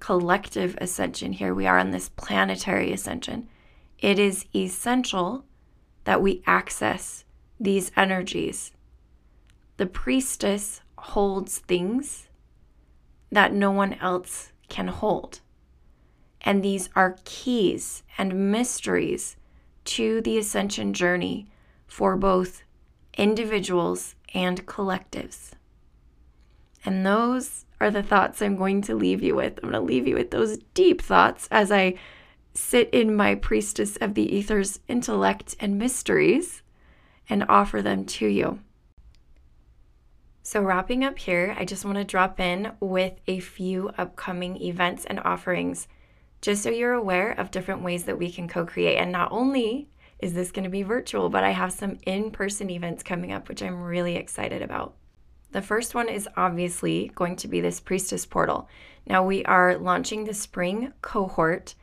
collective 0.00 0.76
ascension. 0.80 1.32
Here 1.32 1.54
we 1.54 1.66
are 1.66 1.78
on 1.78 1.90
this 1.90 2.08
planetary 2.08 2.92
ascension. 2.92 3.48
It 3.98 4.18
is 4.18 4.46
essential 4.54 5.44
that 6.04 6.22
we 6.22 6.42
access 6.46 7.24
these 7.58 7.90
energies. 7.96 8.72
The 9.76 9.86
priestess 9.86 10.80
holds 10.96 11.58
things 11.58 12.28
that 13.30 13.52
no 13.52 13.70
one 13.70 13.94
else 13.94 14.52
can 14.68 14.88
hold. 14.88 15.40
And 16.40 16.62
these 16.62 16.88
are 16.94 17.18
keys 17.24 18.02
and 18.16 18.50
mysteries 18.52 19.36
to 19.84 20.20
the 20.20 20.38
ascension 20.38 20.92
journey 20.92 21.50
for 21.86 22.16
both 22.16 22.62
individuals 23.16 24.14
and 24.34 24.66
collectives. 24.66 25.52
And 26.84 27.04
those 27.04 27.64
are 27.80 27.90
the 27.90 28.02
thoughts 28.02 28.40
I'm 28.40 28.56
going 28.56 28.82
to 28.82 28.94
leave 28.94 29.22
you 29.22 29.34
with. 29.34 29.58
I'm 29.62 29.70
going 29.70 29.74
to 29.74 29.80
leave 29.80 30.06
you 30.06 30.14
with 30.14 30.30
those 30.30 30.58
deep 30.74 31.02
thoughts 31.02 31.48
as 31.50 31.70
I 31.70 31.94
sit 32.54 32.90
in 32.90 33.14
my 33.14 33.34
priestess 33.34 33.96
of 33.96 34.14
the 34.14 34.36
ether's 34.36 34.80
intellect 34.88 35.56
and 35.60 35.78
mysteries 35.78 36.62
and 37.28 37.44
offer 37.48 37.82
them 37.82 38.04
to 38.04 38.26
you. 38.26 38.60
So, 40.42 40.62
wrapping 40.62 41.04
up 41.04 41.18
here, 41.18 41.54
I 41.58 41.66
just 41.66 41.84
want 41.84 41.98
to 41.98 42.04
drop 42.04 42.40
in 42.40 42.72
with 42.80 43.20
a 43.26 43.38
few 43.38 43.90
upcoming 43.98 44.60
events 44.62 45.04
and 45.04 45.20
offerings 45.20 45.88
just 46.40 46.62
so 46.62 46.70
you're 46.70 46.94
aware 46.94 47.32
of 47.32 47.50
different 47.50 47.82
ways 47.82 48.04
that 48.04 48.18
we 48.18 48.30
can 48.30 48.48
co 48.48 48.64
create. 48.64 48.96
And 48.96 49.12
not 49.12 49.30
only 49.30 49.88
is 50.20 50.34
this 50.34 50.50
going 50.50 50.64
to 50.64 50.70
be 50.70 50.82
virtual, 50.82 51.28
but 51.28 51.44
I 51.44 51.50
have 51.50 51.72
some 51.72 51.98
in 52.06 52.30
person 52.30 52.70
events 52.70 53.02
coming 53.02 53.32
up, 53.32 53.48
which 53.48 53.62
I'm 53.62 53.82
really 53.82 54.16
excited 54.16 54.62
about. 54.62 54.94
The 55.50 55.62
first 55.62 55.94
one 55.94 56.08
is 56.08 56.28
obviously 56.36 57.10
going 57.14 57.36
to 57.36 57.48
be 57.48 57.60
this 57.60 57.80
Priestess 57.80 58.26
Portal. 58.26 58.68
Now, 59.06 59.24
we 59.24 59.44
are 59.44 59.78
launching 59.78 60.24
the 60.24 60.34
spring 60.34 60.92
cohort 61.00 61.74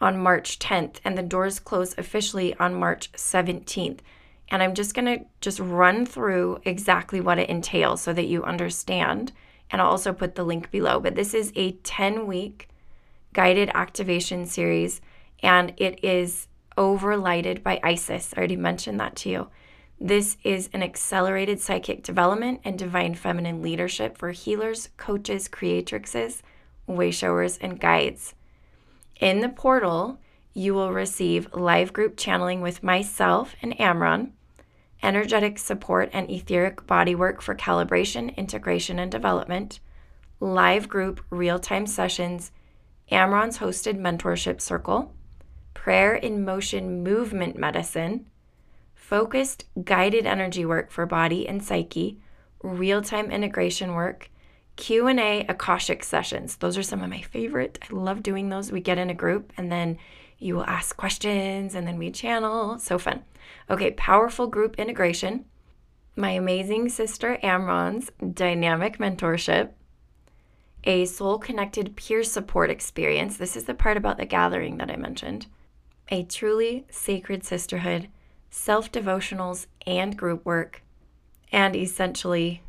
on 0.00 0.18
March 0.18 0.58
10th, 0.58 1.00
and 1.04 1.16
the 1.16 1.22
doors 1.22 1.60
close 1.60 1.94
officially 1.98 2.54
on 2.54 2.74
March 2.74 3.12
17th. 3.12 4.00
And 4.48 4.62
I'm 4.62 4.74
just 4.74 4.94
going 4.94 5.06
to 5.06 5.24
just 5.40 5.58
run 5.58 6.06
through 6.06 6.60
exactly 6.64 7.20
what 7.20 7.38
it 7.38 7.50
entails 7.50 8.00
so 8.00 8.12
that 8.12 8.26
you 8.26 8.44
understand. 8.44 9.32
And 9.70 9.82
I'll 9.82 9.90
also 9.90 10.12
put 10.12 10.34
the 10.34 10.44
link 10.44 10.70
below. 10.70 11.00
But 11.00 11.16
this 11.16 11.34
is 11.34 11.52
a 11.56 11.72
10 11.72 12.26
week 12.26 12.68
guided 13.32 13.70
activation 13.74 14.46
series, 14.46 15.00
and 15.42 15.74
it 15.76 16.02
is 16.02 16.48
overlighted 16.78 17.62
by 17.62 17.80
Isis. 17.82 18.32
I 18.34 18.38
already 18.38 18.56
mentioned 18.56 19.00
that 19.00 19.16
to 19.16 19.28
you. 19.28 19.48
This 20.00 20.36
is 20.44 20.68
an 20.74 20.82
accelerated 20.82 21.58
psychic 21.60 22.02
development 22.02 22.60
and 22.64 22.78
divine 22.78 23.14
feminine 23.14 23.62
leadership 23.62 24.18
for 24.18 24.30
healers, 24.30 24.90
coaches, 24.98 25.48
creatrixes, 25.48 26.42
wayshowers, 26.86 27.58
and 27.62 27.80
guides. 27.80 28.34
In 29.20 29.40
the 29.40 29.48
portal, 29.48 30.18
you 30.52 30.74
will 30.74 30.92
receive 30.92 31.48
live 31.54 31.94
group 31.94 32.16
channeling 32.16 32.60
with 32.60 32.82
myself 32.82 33.54
and 33.62 33.76
Amron, 33.78 34.32
energetic 35.02 35.58
support 35.58 36.10
and 36.12 36.30
etheric 36.30 36.86
bodywork 36.86 37.40
for 37.40 37.54
calibration, 37.54 38.36
integration, 38.36 38.98
and 38.98 39.10
development, 39.10 39.80
live 40.40 40.88
group 40.88 41.24
real 41.30 41.58
time 41.58 41.86
sessions, 41.86 42.52
Amron's 43.10 43.58
hosted 43.58 43.98
mentorship 43.98 44.60
circle, 44.60 45.14
prayer 45.72 46.14
in 46.14 46.44
motion 46.44 47.02
movement 47.02 47.56
medicine, 47.56 48.26
focused 49.06 49.64
guided 49.84 50.26
energy 50.26 50.64
work 50.64 50.90
for 50.90 51.06
body 51.06 51.46
and 51.46 51.62
psyche, 51.62 52.18
real-time 52.62 53.30
integration 53.30 53.94
work, 53.94 54.28
Q&A 54.74 55.46
Akashic 55.48 56.02
sessions. 56.02 56.56
Those 56.56 56.76
are 56.76 56.82
some 56.82 57.02
of 57.02 57.08
my 57.08 57.20
favorite. 57.20 57.78
I 57.82 57.94
love 57.94 58.24
doing 58.24 58.48
those. 58.48 58.72
We 58.72 58.80
get 58.80 58.98
in 58.98 59.08
a 59.08 59.14
group 59.14 59.52
and 59.56 59.70
then 59.70 59.98
you 60.38 60.56
will 60.56 60.66
ask 60.66 60.96
questions 60.96 61.76
and 61.76 61.86
then 61.86 61.98
we 61.98 62.10
channel. 62.10 62.80
So 62.80 62.98
fun. 62.98 63.22
Okay, 63.70 63.92
powerful 63.92 64.48
group 64.48 64.74
integration. 64.76 65.44
My 66.16 66.30
amazing 66.30 66.88
sister 66.88 67.38
Amron's 67.44 68.10
dynamic 68.34 68.98
mentorship 68.98 69.70
a 70.82 71.04
soul 71.04 71.38
connected 71.38 71.96
peer 71.96 72.22
support 72.22 72.70
experience. 72.70 73.36
This 73.36 73.56
is 73.56 73.64
the 73.64 73.74
part 73.74 73.96
about 73.96 74.18
the 74.18 74.24
gathering 74.24 74.76
that 74.78 74.90
I 74.90 74.96
mentioned. 74.96 75.46
A 76.10 76.22
truly 76.22 76.86
sacred 76.90 77.44
sisterhood, 77.44 78.08
self 78.50 78.90
devotionals, 78.90 79.66
and 79.86 80.16
group 80.16 80.44
work, 80.44 80.82
and 81.52 81.76
essentially 81.76 82.62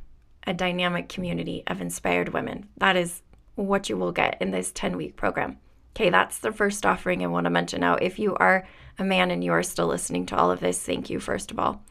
a 0.46 0.54
dynamic 0.54 1.10
community 1.10 1.63
of 1.68 1.82
inspired 1.82 2.30
women. 2.30 2.68
That 2.78 2.96
is 2.96 3.22
what 3.56 3.90
you 3.90 3.98
will 3.98 4.12
get 4.12 4.38
in 4.40 4.52
this 4.52 4.72
10 4.72 4.96
week 4.96 5.16
program. 5.16 5.58
Okay, 5.96 6.10
that's 6.10 6.38
the 6.38 6.52
first 6.52 6.86
offering 6.86 7.24
I 7.24 7.28
want 7.28 7.46
to 7.46 7.50
mention. 7.50 7.82
Now, 7.82 7.96
if 7.96 8.20
you 8.20 8.36
are 8.36 8.68
a 9.00 9.04
man 9.04 9.32
and 9.32 9.44
you 9.44 9.52
are 9.52 9.63
still 9.63 9.88
listening 9.88 10.26
to 10.28 10.38
all 10.38 10.52
of 10.52 10.60
this, 10.60 10.82
thank 10.84 11.10
you, 11.10 11.20
first 11.20 11.52
of 11.52 11.60
all. 11.60 11.82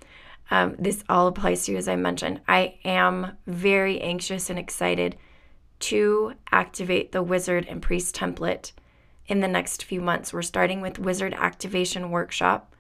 Um, 0.51 0.77
this 0.79 1.03
all 1.09 1.27
applies 1.27 1.65
to 1.65 1.73
you, 1.73 1.79
as 1.79 1.89
I 1.89 1.97
mentioned. 1.97 2.41
I 2.47 2.77
am 2.85 3.37
very 3.47 4.01
anxious 4.01 4.49
and 4.49 4.59
excited 4.59 5.17
to 5.79 6.35
activate 6.53 7.13
the 7.13 7.23
wizard 7.23 7.67
and 7.69 7.83
priest 7.83 8.15
template 8.15 8.73
in 9.27 9.41
the 9.41 9.49
next 9.49 9.85
few 9.85 10.01
months. 10.01 10.33
We're 10.33 10.43
starting 10.43 10.81
with 10.81 10.99
wizard 10.99 11.35
activation 11.35 12.11
workshop, 12.11 12.75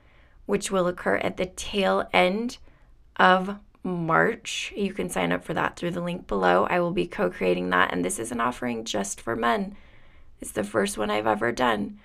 which 0.46 0.70
will 0.70 0.86
occur 0.86 1.16
at 1.16 1.36
the 1.36 1.46
tail 1.46 2.08
end 2.12 2.58
of 3.16 3.58
March. 3.82 4.72
You 4.76 4.92
can 4.92 5.08
sign 5.08 5.32
up 5.32 5.44
for 5.44 5.54
that 5.54 5.76
through 5.76 5.92
the 5.92 6.00
link 6.00 6.26
below. 6.26 6.66
I 6.68 6.80
will 6.80 6.92
be 6.92 7.06
co 7.06 7.30
creating 7.30 7.70
that, 7.70 7.92
and 7.92 8.04
this 8.04 8.18
is 8.18 8.32
an 8.32 8.40
offering 8.40 8.84
just 8.84 9.20
for 9.20 9.36
men. 9.36 9.76
It's 10.40 10.52
the 10.52 10.64
first 10.64 10.98
one 10.98 11.10
I've 11.10 11.26
ever 11.26 11.52
done. 11.52 11.98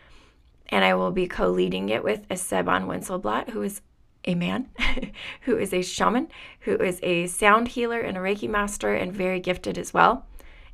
And 0.69 0.85
I 0.85 0.93
will 0.93 1.11
be 1.11 1.27
co 1.27 1.49
leading 1.49 1.89
it 1.89 2.03
with 2.03 2.25
Esteban 2.29 2.87
Wenzelblatt, 2.87 3.49
who 3.49 3.61
is 3.61 3.81
a 4.25 4.35
man, 4.35 4.69
who 5.41 5.57
is 5.57 5.73
a 5.73 5.81
shaman, 5.81 6.27
who 6.61 6.75
is 6.75 6.99
a 7.01 7.27
sound 7.27 7.69
healer 7.69 7.99
and 7.99 8.17
a 8.17 8.21
Reiki 8.21 8.47
master, 8.47 8.93
and 8.93 9.11
very 9.11 9.39
gifted 9.39 9.77
as 9.77 9.93
well 9.93 10.25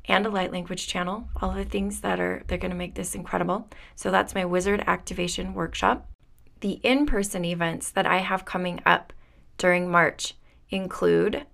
and 0.08 0.24
a 0.24 0.30
light 0.30 0.50
language 0.50 0.88
channel, 0.88 1.28
all 1.40 1.52
the 1.52 1.64
things 1.64 2.00
that 2.00 2.18
are 2.18 2.42
they're 2.46 2.58
going 2.58 2.70
to 2.70 2.76
make 2.76 2.94
this 2.94 3.14
incredible. 3.14 3.68
So 3.94 4.10
that's 4.10 4.34
my 4.34 4.44
wizard 4.44 4.82
activation 4.86 5.54
workshop. 5.54 6.08
The 6.60 6.80
in-person 6.82 7.44
events 7.44 7.90
that 7.90 8.06
I 8.06 8.18
have 8.18 8.44
coming 8.44 8.80
up 8.84 9.12
during 9.58 9.90
March 9.90 10.34
include 10.70 11.46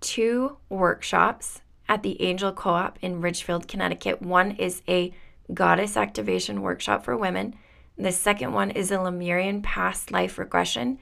two 0.00 0.56
workshops 0.68 1.60
at 1.88 2.02
the 2.02 2.20
Angel 2.22 2.52
Co-op 2.52 2.98
in 3.02 3.20
Ridgefield, 3.20 3.68
Connecticut. 3.68 4.22
One 4.22 4.52
is 4.52 4.82
a 4.88 5.12
goddess 5.52 5.96
activation 5.96 6.62
workshop 6.62 7.04
for 7.04 7.16
women. 7.16 7.54
The 7.96 8.12
second 8.12 8.52
one 8.52 8.70
is 8.70 8.90
a 8.90 9.00
Lemurian 9.00 9.62
past 9.62 10.12
life 10.12 10.38
regression 10.38 10.98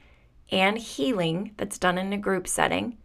and 0.51 0.77
healing 0.77 1.53
that's 1.57 1.77
done 1.77 1.97
in 1.97 2.13
a 2.13 2.17
group 2.17 2.47
setting. 2.47 2.97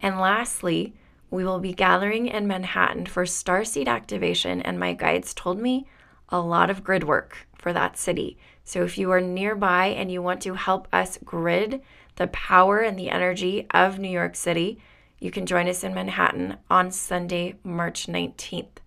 And 0.00 0.20
lastly, 0.20 0.94
we 1.30 1.44
will 1.44 1.58
be 1.58 1.72
gathering 1.72 2.26
in 2.26 2.46
Manhattan 2.46 3.06
for 3.06 3.24
starseed 3.24 3.88
activation, 3.88 4.62
and 4.62 4.78
my 4.78 4.92
guides 4.92 5.34
told 5.34 5.58
me 5.58 5.88
a 6.28 6.38
lot 6.40 6.70
of 6.70 6.84
grid 6.84 7.04
work 7.04 7.48
for 7.58 7.72
that 7.72 7.98
city. 7.98 8.38
So 8.64 8.82
if 8.82 8.96
you 8.96 9.10
are 9.10 9.20
nearby 9.20 9.86
and 9.86 10.10
you 10.10 10.22
want 10.22 10.40
to 10.42 10.54
help 10.54 10.88
us 10.92 11.18
grid 11.24 11.82
the 12.16 12.26
power 12.28 12.80
and 12.80 12.98
the 12.98 13.10
energy 13.10 13.66
of 13.72 13.98
New 13.98 14.08
York 14.08 14.34
City, 14.34 14.78
you 15.18 15.30
can 15.30 15.46
join 15.46 15.68
us 15.68 15.84
in 15.84 15.94
Manhattan 15.94 16.56
on 16.70 16.90
Sunday, 16.90 17.56
March 17.62 18.06
19th. 18.06 18.78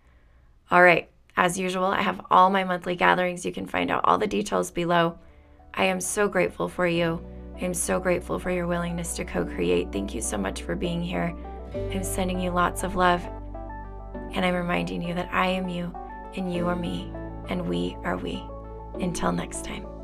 All 0.72 0.84
right, 0.84 1.10
as 1.36 1.60
usual, 1.60 1.86
I 1.86 2.02
have 2.02 2.26
all 2.32 2.50
my 2.50 2.64
monthly 2.64 2.96
gatherings. 2.96 3.46
You 3.46 3.52
can 3.52 3.68
find 3.68 3.92
out 3.92 4.02
all 4.04 4.18
the 4.18 4.28
details 4.28 4.72
below. 4.72 5.20
I 5.74 5.86
am 5.86 6.02
so 6.02 6.28
grateful 6.28 6.68
for 6.68 6.88
you. 6.88 7.24
I 7.56 7.66
am 7.66 7.74
so 7.74 8.00
grateful 8.00 8.40
for 8.40 8.52
your 8.52 8.68
willingness 8.68 9.16
to 9.16 9.26
co 9.26 9.46
create. 9.46 9.92
Thank 9.92 10.14
you 10.14 10.22
so 10.22 10.38
much 10.38 10.64
for 10.64 10.76
being 10.76 11.02
here. 11.02 11.36
I'm 11.74 12.04
sending 12.04 12.40
you 12.40 12.52
lots 12.52 12.84
of 12.84 12.96
love. 12.96 13.24
And 14.34 14.46
I'm 14.46 14.56
reminding 14.56 15.02
you 15.02 15.14
that 15.14 15.30
I 15.32 15.48
am 15.48 15.70
you 15.70 15.94
and 16.36 16.54
you 16.54 16.68
are 16.68 16.76
me 16.76 17.12
and 17.50 17.68
we 17.68 17.96
are 18.04 18.18
we. 18.18 18.44
Until 19.00 19.32
next 19.32 19.66
time. 19.66 19.97